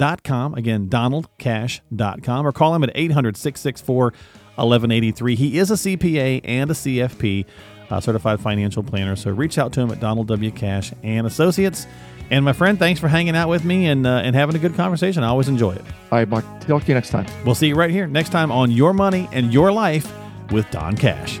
donaldcash.com. 0.00 0.54
Again, 0.54 0.88
donaldcash.com 0.88 2.46
or 2.46 2.52
call 2.52 2.74
him 2.74 2.82
at 2.84 2.90
800 2.94 3.36
664 3.36 4.04
1183. 4.56 5.34
He 5.36 5.58
is 5.58 5.70
a 5.70 5.74
CPA 5.74 6.40
and 6.44 6.70
a 6.70 6.74
CFP, 6.74 7.46
uh, 7.90 8.00
certified 8.00 8.40
financial 8.40 8.82
planner. 8.82 9.16
So 9.16 9.30
reach 9.30 9.58
out 9.58 9.72
to 9.74 9.80
him 9.80 9.90
at 9.90 10.00
Donald 10.00 10.28
W. 10.28 10.50
Cash 10.50 10.92
and 11.02 11.26
Associates. 11.26 11.86
And 12.30 12.44
my 12.44 12.52
friend, 12.52 12.78
thanks 12.78 13.00
for 13.00 13.08
hanging 13.08 13.34
out 13.34 13.48
with 13.48 13.64
me 13.64 13.86
and, 13.86 14.06
uh, 14.06 14.20
and 14.22 14.36
having 14.36 14.54
a 14.54 14.58
good 14.58 14.74
conversation. 14.74 15.24
I 15.24 15.28
always 15.28 15.48
enjoy 15.48 15.72
it. 15.72 15.82
All 16.12 16.18
right, 16.18 16.28
Marc. 16.28 16.44
Talk 16.60 16.82
to 16.82 16.88
you 16.88 16.94
next 16.94 17.10
time. 17.10 17.26
We'll 17.44 17.56
see 17.56 17.68
you 17.68 17.74
right 17.74 17.90
here 17.90 18.06
next 18.06 18.30
time 18.30 18.52
on 18.52 18.70
Your 18.70 18.92
Money 18.92 19.28
and 19.32 19.52
Your 19.52 19.72
Life 19.72 20.12
with 20.52 20.70
Don 20.70 20.96
Cash. 20.96 21.40